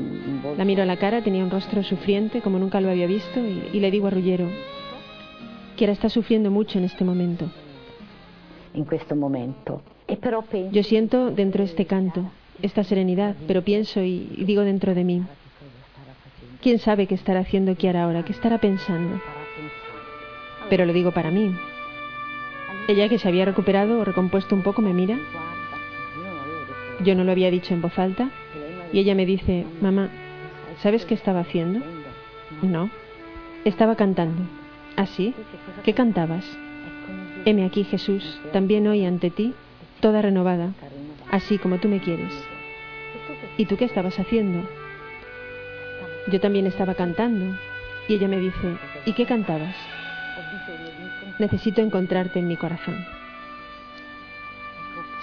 La 0.55 0.63
miro 0.65 0.83
a 0.83 0.85
la 0.85 0.97
cara, 0.97 1.23
tenía 1.23 1.43
un 1.43 1.49
rostro 1.49 1.81
sufriente 1.81 2.41
como 2.41 2.59
nunca 2.59 2.79
lo 2.79 2.91
había 2.91 3.07
visto 3.07 3.39
y, 3.39 3.79
le 3.79 3.89
digo 3.89 4.05
a 4.05 4.11
Rullero, 4.11 4.47
Chiara 5.75 5.93
está 5.93 6.09
sufriendo 6.09 6.51
mucho 6.51 6.77
en 6.77 6.85
este 6.85 7.03
momento. 7.03 7.49
En 8.75 8.85
este 8.91 9.15
momento. 9.15 9.81
E 10.07 10.19
Yo 10.71 10.83
siento 10.83 11.31
dentro 11.31 11.63
este 11.63 11.85
canto, 11.85 12.29
esta 12.61 12.83
serenidad, 12.83 13.35
pero 13.47 13.63
pienso 13.63 14.03
y, 14.03 14.43
digo 14.45 14.61
dentro 14.61 14.93
de 14.93 15.03
mí, 15.03 15.23
¿quién 16.61 16.77
sabe 16.77 17.07
qué 17.07 17.15
estará 17.15 17.39
haciendo 17.39 17.75
Kiara 17.75 18.03
ahora? 18.03 18.23
¿Qué 18.23 18.33
estará 18.33 18.59
pensando? 18.59 19.19
Pero 20.69 20.85
lo 20.85 20.93
digo 20.93 21.11
para 21.11 21.31
mí. 21.31 21.51
Ella 22.87 23.09
que 23.09 23.19
se 23.19 23.27
había 23.27 23.45
recuperado 23.45 23.99
o 23.99 24.05
recompuesto 24.05 24.55
un 24.55 24.63
poco 24.63 24.81
me 24.81 24.93
mira. 24.93 25.17
Yo 27.03 27.15
no 27.15 27.23
lo 27.23 27.31
había 27.31 27.51
dicho 27.51 27.73
en 27.73 27.81
voz 27.81 27.97
alta 27.97 28.29
y 28.93 28.99
ella 28.99 29.15
me 29.15 29.25
dice, 29.25 29.65
mamá, 29.81 30.09
¿sabes 30.81 31.05
qué 31.05 31.13
estaba 31.13 31.39
haciendo? 31.39 31.79
No, 32.61 32.89
estaba 33.65 33.95
cantando. 33.95 34.43
¿Ah, 34.97 35.05
sí? 35.05 35.33
¿Qué 35.83 35.93
cantabas? 35.93 36.45
Heme 37.45 37.65
aquí, 37.65 37.83
Jesús, 37.83 38.39
también 38.51 38.85
hoy 38.87 39.05
ante 39.05 39.31
ti, 39.31 39.53
toda 39.99 40.21
renovada, 40.21 40.73
así 41.31 41.57
como 41.57 41.77
tú 41.77 41.87
me 41.87 41.99
quieres. 41.99 42.33
¿Y 43.57 43.65
tú 43.65 43.77
qué 43.77 43.85
estabas 43.85 44.19
haciendo? 44.19 44.67
Yo 46.27 46.39
también 46.39 46.67
estaba 46.67 46.93
cantando. 46.93 47.57
Y 48.07 48.15
ella 48.15 48.27
me 48.27 48.39
dice, 48.39 48.77
¿y 49.05 49.13
qué 49.13 49.25
cantabas? 49.25 49.75
Necesito 51.39 51.81
encontrarte 51.81 52.39
en 52.39 52.47
mi 52.47 52.57
corazón. 52.57 53.05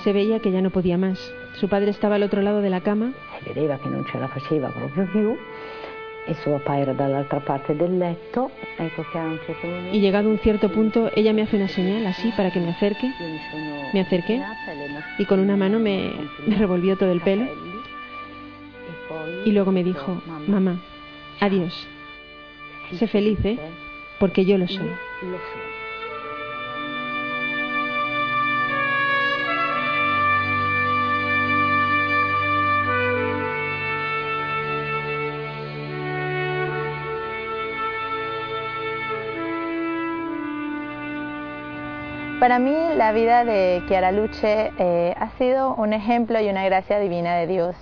Se 0.05 0.13
veía 0.13 0.41
que 0.41 0.51
ya 0.51 0.61
no 0.61 0.71
podía 0.71 0.97
más. 0.99 1.19
Su 1.55 1.69
padre 1.69 1.91
estaba 1.91 2.17
al 2.17 2.23
otro 2.23 2.43
lado 2.43 2.61
de 2.61 2.71
la 2.71 2.81
cama. 2.81 3.13
Se 3.39 3.53
vedeva 3.53 3.79
che 3.79 3.89
non 3.89 4.05
ce 4.07 4.19
la 4.19 4.29
faceva 4.29 4.69
proprio 4.69 5.07
più 5.11 5.37
e 6.29 6.35
suo 6.35 6.59
papà 6.59 6.79
era 6.79 6.93
dall'altra 6.93 7.41
parte 7.41 7.75
del 7.75 7.97
letto. 7.97 8.51
Ecco 8.77 9.03
che 9.11 9.19
a 9.19 9.25
un 9.25 9.41
certo 9.47 9.67
momento... 9.67 9.97
Y 9.97 10.01
llegado 10.01 10.29
a 10.29 10.33
un 10.33 10.39
cierto 10.39 10.69
punto, 10.71 11.11
ella 11.17 11.33
me 11.33 11.41
hace 11.41 11.57
una 11.57 11.69
señal 11.69 12.07
así 12.07 12.31
para 12.37 12.51
que 12.53 12.61
me 12.61 12.69
acerque. 12.69 13.11
Me 13.95 14.01
acerqué 14.01 14.43
y 15.19 15.25
con 15.25 15.41
una 15.41 15.57
mano 15.57 15.79
me, 15.79 16.13
me 16.47 16.57
revolvió 16.57 16.97
todo 16.99 17.13
el 17.13 17.23
pelo. 17.23 17.47
Y 19.47 19.53
luego 19.53 19.73
me 19.73 19.83
dijo, 19.83 20.21
mamá, 20.47 20.83
adiós. 21.41 21.89
Sé 22.93 23.07
feliz, 23.07 23.43
¿eh? 23.45 23.59
Porque 24.19 24.45
yo 24.45 24.59
lo 24.59 24.67
soy. 24.69 24.91
Para 42.41 42.61
mí 42.61 42.77
la 42.95 43.11
vida 43.11 43.45
de 43.45 43.83
Chiara 43.89 44.13
Luce 44.13 44.71
eh, 44.79 45.13
ha 45.19 45.31
sido 45.39 45.75
un 45.75 45.93
ejemplo 45.93 46.41
y 46.41 46.49
una 46.49 46.65
gracia 46.65 47.01
divina 47.01 47.35
de 47.35 47.49
Dios, 47.49 47.75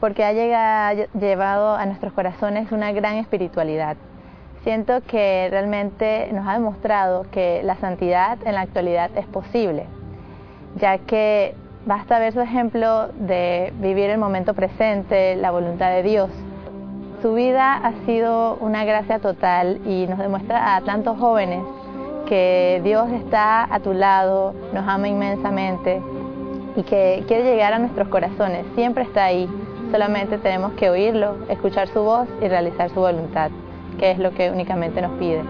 porque 0.00 0.24
ha 0.24 0.32
llegado, 0.32 1.04
llevado 1.20 1.74
a 1.74 1.84
nuestros 1.84 2.14
corazones 2.14 2.72
una 2.72 2.92
gran 2.92 3.16
espiritualidad. 3.16 3.98
Siento 4.64 5.02
que 5.02 5.48
realmente 5.50 6.30
nos 6.32 6.48
ha 6.48 6.54
demostrado 6.54 7.26
que 7.30 7.60
la 7.62 7.76
santidad 7.76 8.38
en 8.46 8.54
la 8.54 8.62
actualidad 8.62 9.10
es 9.16 9.26
posible, 9.26 9.84
ya 10.76 10.96
que 10.96 11.54
basta 11.84 12.18
ver 12.18 12.32
su 12.32 12.40
ejemplo 12.40 13.08
de 13.08 13.70
vivir 13.80 14.08
el 14.08 14.18
momento 14.18 14.54
presente, 14.54 15.36
la 15.36 15.50
voluntad 15.50 15.90
de 15.90 16.02
Dios. 16.02 16.30
Su 17.20 17.34
vida 17.34 17.74
ha 17.74 17.92
sido 18.06 18.56
una 18.62 18.86
gracia 18.86 19.18
total 19.18 19.78
y 19.84 20.06
nos 20.06 20.18
demuestra 20.18 20.74
a 20.74 20.80
tantos 20.80 21.18
jóvenes 21.18 21.62
que 22.30 22.80
Dios 22.84 23.10
está 23.10 23.64
a 23.74 23.80
tu 23.80 23.92
lado, 23.92 24.54
nos 24.72 24.86
ama 24.86 25.08
inmensamente 25.08 26.00
y 26.76 26.84
que 26.84 27.24
quiere 27.26 27.42
llegar 27.42 27.72
a 27.72 27.80
nuestros 27.80 28.06
corazones, 28.06 28.64
siempre 28.76 29.02
está 29.02 29.24
ahí, 29.24 29.50
solamente 29.90 30.38
tenemos 30.38 30.72
que 30.74 30.90
oírlo, 30.90 31.34
escuchar 31.48 31.88
su 31.88 32.00
voz 32.04 32.28
y 32.40 32.46
realizar 32.46 32.88
su 32.90 33.00
voluntad, 33.00 33.50
que 33.98 34.12
es 34.12 34.18
lo 34.20 34.30
que 34.30 34.48
únicamente 34.48 35.02
nos 35.02 35.10
pide. 35.18 35.42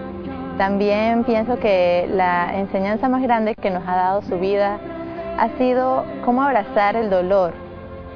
También 0.57 1.23
pienso 1.23 1.59
que 1.59 2.09
la 2.11 2.57
enseñanza 2.57 3.07
más 3.09 3.21
grande 3.21 3.53
que 3.53 3.69
nos 3.69 3.87
ha 3.87 3.95
dado 3.95 4.23
su 4.23 4.39
vida 4.39 4.79
ha 5.37 5.49
sido 5.59 6.03
cómo 6.25 6.41
abrazar 6.41 6.95
el 6.95 7.11
dolor, 7.11 7.53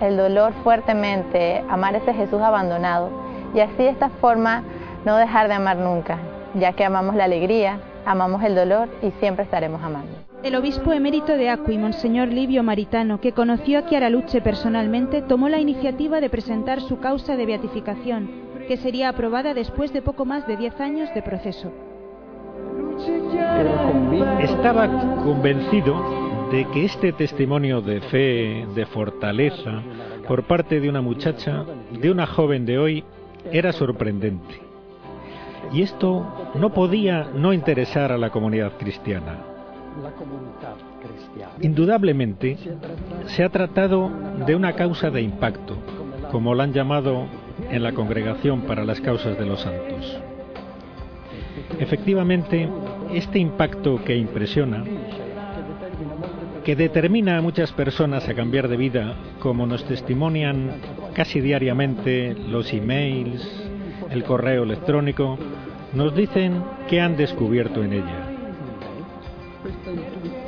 el 0.01 0.17
dolor 0.17 0.53
fuertemente, 0.63 1.63
amar 1.69 1.93
ese 1.95 2.15
Jesús 2.15 2.41
abandonado 2.41 3.11
y 3.53 3.59
así 3.59 3.77
de 3.77 3.89
esta 3.89 4.09
forma 4.09 4.63
no 5.05 5.17
dejar 5.17 5.49
de 5.49 5.53
amar 5.53 5.77
nunca, 5.77 6.17
ya 6.55 6.73
que 6.73 6.83
amamos 6.83 7.13
la 7.13 7.25
alegría, 7.25 7.77
amamos 8.05 8.43
el 8.43 8.55
dolor 8.55 8.89
y 9.01 9.11
siempre 9.19 9.43
estaremos 9.43 9.81
amando. 9.81 10.11
El 10.43 10.55
obispo 10.55 10.93
emérito 10.93 11.33
de 11.33 11.49
Acqui, 11.49 11.77
Monseñor 11.77 12.27
Livio 12.27 12.61
Maritano, 12.61 13.19
que 13.19 13.31
conoció 13.31 13.79
a 13.79 13.85
Chiara 13.87 14.09
Luce 14.09 14.41
personalmente, 14.41 15.21
tomó 15.23 15.49
la 15.49 15.59
iniciativa 15.59 16.21
de 16.21 16.29
presentar 16.29 16.81
su 16.81 16.99
causa 16.99 17.35
de 17.35 17.45
beatificación, 17.45 18.29
que 18.67 18.77
sería 18.77 19.09
aprobada 19.09 19.53
después 19.53 19.91
de 19.91 20.01
poco 20.01 20.25
más 20.25 20.45
de 20.47 20.57
10 20.57 20.79
años 20.81 21.13
de 21.15 21.21
proceso. 21.23 21.71
Estaba 24.39 24.87
convencido 25.23 26.49
de 26.51 26.65
que 26.65 26.85
este 26.85 27.11
testimonio 27.11 27.81
de 27.81 28.01
fe, 28.01 28.67
de 28.75 28.85
fortaleza, 28.85 29.81
por 30.27 30.43
parte 30.43 30.79
de 30.79 30.89
una 30.89 31.01
muchacha, 31.01 31.65
de 31.91 32.11
una 32.11 32.27
joven 32.27 32.65
de 32.65 32.77
hoy, 32.77 33.03
era 33.51 33.73
sorprendente. 33.73 34.64
Y 35.71 35.81
esto 35.81 36.51
no 36.55 36.71
podía 36.73 37.27
no 37.33 37.53
interesar 37.53 38.11
a 38.11 38.17
la 38.17 38.29
comunidad 38.29 38.73
cristiana. 38.77 39.37
Indudablemente, 41.61 42.57
se 43.27 43.43
ha 43.43 43.49
tratado 43.49 44.11
de 44.45 44.55
una 44.55 44.73
causa 44.73 45.09
de 45.09 45.21
impacto, 45.21 45.77
como 46.31 46.53
la 46.53 46.63
han 46.63 46.73
llamado 46.73 47.25
en 47.69 47.83
la 47.83 47.93
Congregación 47.93 48.61
para 48.61 48.83
las 48.83 48.99
Causas 49.01 49.37
de 49.37 49.45
los 49.45 49.61
Santos. 49.61 50.19
Efectivamente, 51.79 52.67
este 53.13 53.39
impacto 53.39 54.03
que 54.03 54.15
impresiona, 54.15 54.83
que 56.63 56.75
determina 56.75 57.37
a 57.37 57.41
muchas 57.41 57.71
personas 57.71 58.27
a 58.27 58.33
cambiar 58.33 58.67
de 58.67 58.77
vida, 58.77 59.15
como 59.39 59.65
nos 59.65 59.85
testimonian 59.85 60.71
casi 61.13 61.39
diariamente 61.39 62.33
los 62.33 62.73
emails, 62.73 63.64
el 64.09 64.23
correo 64.23 64.63
electrónico, 64.63 65.37
nos 65.93 66.15
dicen 66.15 66.63
que 66.89 67.01
han 67.01 67.15
descubierto 67.15 67.83
en 67.83 67.93
ella. 67.93 68.35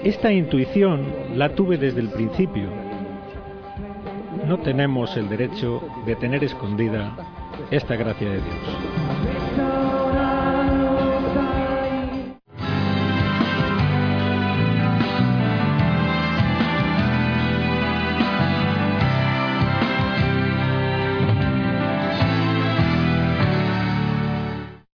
Esta 0.03 0.31
intuición 0.31 1.05
la 1.35 1.49
tuve 1.49 1.77
desde 1.77 2.01
el 2.01 2.09
principio. 2.09 2.69
No 4.45 4.59
tenemos 4.59 5.15
el 5.17 5.27
derecho 5.29 5.81
de 6.05 6.15
tener 6.15 6.43
escondida 6.43 7.15
esta 7.71 7.95
gracia 7.95 8.29
de 8.29 8.35
Dios. 8.35 9.06